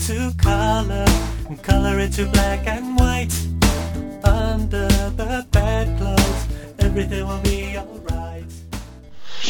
[0.05, 1.05] into color
[1.61, 3.33] color into black and white.
[4.23, 6.47] Under the bedclothes,
[6.79, 8.24] everything will be alright.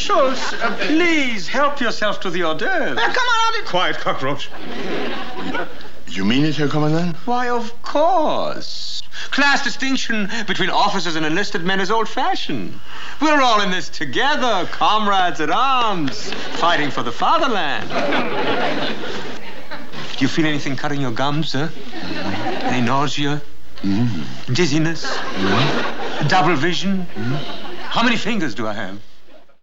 [0.06, 2.96] Schultz, uh, please help yourself to the hors d'oeuvres.
[2.96, 4.52] Uh, come on, I'll Quiet, cockroach.
[6.08, 7.16] You mean it, Herr Commandant?
[7.26, 9.02] Why, of course.
[9.32, 12.80] Class distinction between officers and enlisted men is old fashioned.
[13.20, 16.32] We're all in this together, comrades at arms,
[16.62, 17.90] fighting for the fatherland.
[17.90, 17.96] Do
[20.20, 21.72] you feel anything cutting your gums, sir?
[22.62, 23.42] Any nausea?
[24.54, 25.18] Dizziness?
[26.28, 27.08] Double vision?
[27.90, 29.00] How many fingers do I have?